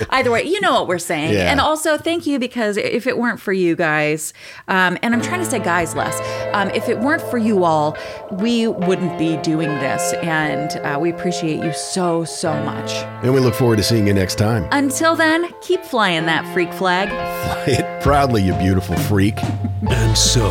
Either 0.09 0.31
way, 0.31 0.43
you 0.43 0.59
know 0.61 0.73
what 0.73 0.87
we're 0.87 0.99
saying. 0.99 1.33
Yeah. 1.33 1.51
And 1.51 1.59
also, 1.59 1.97
thank 1.97 2.25
you 2.27 2.37
because 2.37 2.77
if 2.77 3.07
it 3.07 3.17
weren't 3.17 3.39
for 3.39 3.53
you 3.53 3.75
guys, 3.75 4.33
um, 4.67 4.97
and 5.01 5.13
I'm 5.13 5.21
trying 5.21 5.39
to 5.39 5.45
say 5.49 5.59
guys 5.59 5.95
less, 5.95 6.19
um, 6.53 6.69
if 6.71 6.89
it 6.89 6.99
weren't 6.99 7.21
for 7.23 7.37
you 7.37 7.63
all, 7.63 7.97
we 8.31 8.67
wouldn't 8.67 9.17
be 9.17 9.37
doing 9.37 9.69
this. 9.69 10.13
And 10.13 10.71
uh, 10.85 10.99
we 10.99 11.11
appreciate 11.11 11.63
you 11.63 11.73
so, 11.73 12.23
so 12.25 12.51
much. 12.63 12.91
And 13.23 13.33
we 13.33 13.39
look 13.39 13.53
forward 13.53 13.77
to 13.77 13.83
seeing 13.83 14.07
you 14.07 14.13
next 14.13 14.35
time. 14.35 14.67
Until 14.71 15.15
then, 15.15 15.51
keep 15.61 15.83
flying 15.83 16.25
that 16.25 16.51
freak 16.53 16.73
flag. 16.73 17.09
Fly 17.09 17.63
it 17.67 18.03
proudly, 18.03 18.43
you 18.43 18.53
beautiful 18.55 18.95
freak. 18.97 19.37
And 19.89 20.15
so, 20.15 20.47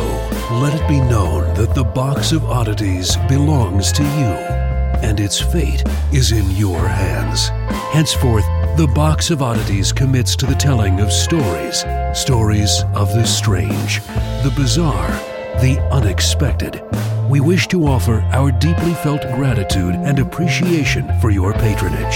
let 0.61 0.73
it 0.73 0.87
be 0.89 0.99
known 0.99 1.53
that 1.55 1.73
the 1.73 1.85
box 1.85 2.31
of 2.33 2.43
oddities 2.45 3.15
belongs 3.29 3.91
to 3.93 4.03
you, 4.03 4.33
and 5.01 5.19
its 5.21 5.39
fate 5.39 5.83
is 6.11 6.33
in 6.33 6.51
your 6.51 6.85
hands. 6.85 7.47
Henceforth, 7.93 8.45
the 8.75 8.91
box 8.93 9.29
of 9.31 9.41
oddities 9.41 9.93
commits 9.93 10.35
to 10.35 10.45
the 10.45 10.55
telling 10.55 10.99
of 10.99 11.11
stories 11.11 11.85
stories 12.13 12.83
of 12.93 13.13
the 13.13 13.25
strange, 13.25 14.01
the 14.43 14.53
bizarre, 14.55 15.11
the 15.61 15.79
unexpected. 15.91 16.81
We 17.31 17.39
wish 17.39 17.67
to 17.69 17.87
offer 17.87 18.19
our 18.33 18.51
deeply 18.51 18.93
felt 18.93 19.21
gratitude 19.35 19.95
and 19.95 20.19
appreciation 20.19 21.09
for 21.21 21.29
your 21.29 21.53
patronage. 21.53 22.15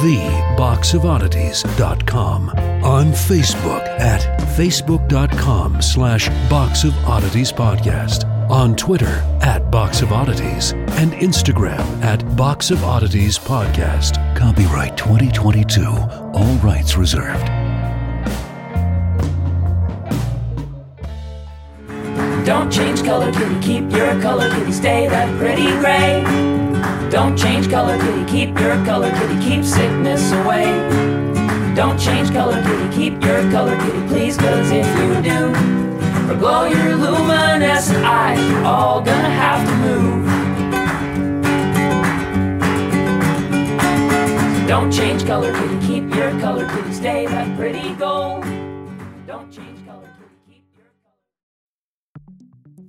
TheBoxOfOddities.com. 0.00 2.48
On 2.82 3.12
Facebook 3.12 3.86
at 4.00 4.22
Facebook.com 4.56 5.82
slash 5.82 6.30
Box 6.48 6.84
of 6.84 6.96
Oddities 7.04 7.52
Podcast. 7.52 8.24
On 8.50 8.74
Twitter 8.74 9.22
at 9.42 9.70
Box 9.70 10.00
of 10.00 10.12
Oddities. 10.12 10.72
And 10.72 11.12
Instagram 11.12 11.84
at 12.02 12.34
Box 12.34 12.70
of 12.70 12.82
Oddities 12.84 13.38
Podcast. 13.38 14.16
Copyright 14.34 14.96
2022. 14.96 15.84
All 15.84 16.56
rights 16.56 16.96
reserved. 16.96 17.50
Don't 22.44 22.70
change 22.70 23.02
color, 23.02 23.32
kitty, 23.32 23.58
keep 23.60 23.90
your 23.90 24.20
color, 24.20 24.50
kitty, 24.50 24.70
stay 24.70 25.08
that 25.08 25.34
pretty 25.38 25.66
gray. 25.80 26.22
Don't 27.10 27.38
change 27.38 27.70
color, 27.70 27.98
kitty, 27.98 28.24
keep 28.30 28.58
your 28.60 28.76
color, 28.84 29.10
kitty, 29.12 29.40
keep 29.42 29.64
sickness 29.64 30.30
away. 30.30 30.64
Don't 31.74 31.98
change 31.98 32.30
color, 32.32 32.62
kitty, 32.62 32.94
keep 32.94 33.24
your 33.24 33.50
color, 33.50 33.74
kitty, 33.78 34.06
please, 34.08 34.36
cause 34.36 34.70
if 34.70 34.86
you 34.98 35.22
do, 35.22 35.54
or 36.30 36.36
glow 36.36 36.64
your 36.66 36.96
luminescent 36.96 38.04
eyes, 38.04 38.38
you're 38.50 38.64
all 38.66 39.00
gonna 39.00 39.30
have 39.30 39.66
to 39.66 39.74
move. 39.76 40.28
Don't 44.68 44.92
change 44.92 45.24
color, 45.24 45.50
kitty, 45.50 45.78
keep 45.86 46.14
your 46.14 46.30
color, 46.40 46.68
kitty, 46.68 46.92
stay 46.92 47.24
that 47.26 47.56
pretty 47.56 47.94
gold. 47.94 48.44
Don't 49.26 49.50
change 49.50 49.73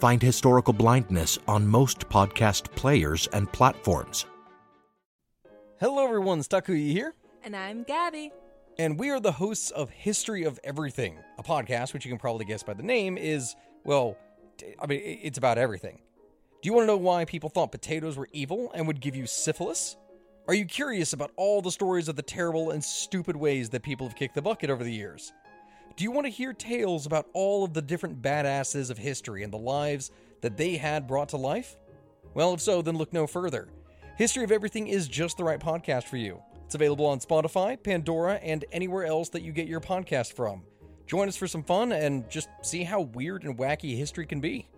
Find 0.00 0.22
Historical 0.22 0.72
Blindness 0.72 1.38
on 1.46 1.66
most 1.66 2.08
podcast 2.08 2.74
players 2.74 3.28
and 3.34 3.50
platforms. 3.52 4.24
Hello, 5.78 6.04
everyone. 6.04 6.40
Stakuyi 6.40 6.90
here, 6.90 7.14
And 7.44 7.54
I'm 7.54 7.82
Gabby. 7.82 8.32
and 8.78 8.98
we 8.98 9.10
are 9.10 9.20
the 9.20 9.32
hosts 9.32 9.70
of 9.70 9.90
History 9.90 10.44
of 10.44 10.58
Everything, 10.64 11.18
a 11.38 11.42
podcast 11.42 11.92
which 11.92 12.06
you 12.06 12.10
can 12.10 12.18
probably 12.18 12.46
guess 12.46 12.62
by 12.62 12.72
the 12.72 12.82
name 12.82 13.18
is, 13.18 13.54
well, 13.84 14.16
I 14.80 14.86
mean, 14.86 15.00
it's 15.04 15.36
about 15.38 15.58
everything. 15.58 16.00
Do 16.62 16.66
you 16.68 16.72
want 16.72 16.84
to 16.84 16.86
know 16.86 16.96
why 16.96 17.26
people 17.26 17.50
thought 17.50 17.70
potatoes 17.70 18.16
were 18.16 18.28
evil 18.32 18.70
and 18.74 18.86
would 18.86 19.00
give 19.02 19.14
you 19.14 19.26
syphilis? 19.26 19.96
Are 20.48 20.54
you 20.54 20.64
curious 20.64 21.12
about 21.12 21.30
all 21.36 21.60
the 21.60 21.70
stories 21.70 22.08
of 22.08 22.16
the 22.16 22.22
terrible 22.22 22.70
and 22.70 22.82
stupid 22.82 23.36
ways 23.36 23.68
that 23.70 23.82
people 23.82 24.06
have 24.06 24.16
kicked 24.16 24.34
the 24.34 24.42
bucket 24.42 24.70
over 24.70 24.82
the 24.82 24.92
years? 24.92 25.32
Do 26.00 26.04
you 26.04 26.12
want 26.12 26.24
to 26.24 26.32
hear 26.32 26.54
tales 26.54 27.04
about 27.04 27.26
all 27.34 27.62
of 27.62 27.74
the 27.74 27.82
different 27.82 28.22
badasses 28.22 28.88
of 28.88 28.96
history 28.96 29.42
and 29.42 29.52
the 29.52 29.58
lives 29.58 30.10
that 30.40 30.56
they 30.56 30.78
had 30.78 31.06
brought 31.06 31.28
to 31.28 31.36
life? 31.36 31.76
Well, 32.32 32.54
if 32.54 32.62
so, 32.62 32.80
then 32.80 32.96
look 32.96 33.12
no 33.12 33.26
further. 33.26 33.68
History 34.16 34.42
of 34.42 34.50
Everything 34.50 34.86
is 34.86 35.08
just 35.08 35.36
the 35.36 35.44
right 35.44 35.60
podcast 35.60 36.04
for 36.04 36.16
you. 36.16 36.40
It's 36.64 36.74
available 36.74 37.04
on 37.04 37.18
Spotify, 37.20 37.76
Pandora, 37.82 38.36
and 38.36 38.64
anywhere 38.72 39.04
else 39.04 39.28
that 39.28 39.42
you 39.42 39.52
get 39.52 39.68
your 39.68 39.82
podcast 39.82 40.32
from. 40.32 40.62
Join 41.06 41.28
us 41.28 41.36
for 41.36 41.46
some 41.46 41.62
fun 41.62 41.92
and 41.92 42.30
just 42.30 42.48
see 42.62 42.82
how 42.82 43.02
weird 43.02 43.44
and 43.44 43.58
wacky 43.58 43.94
history 43.94 44.24
can 44.24 44.40
be. 44.40 44.70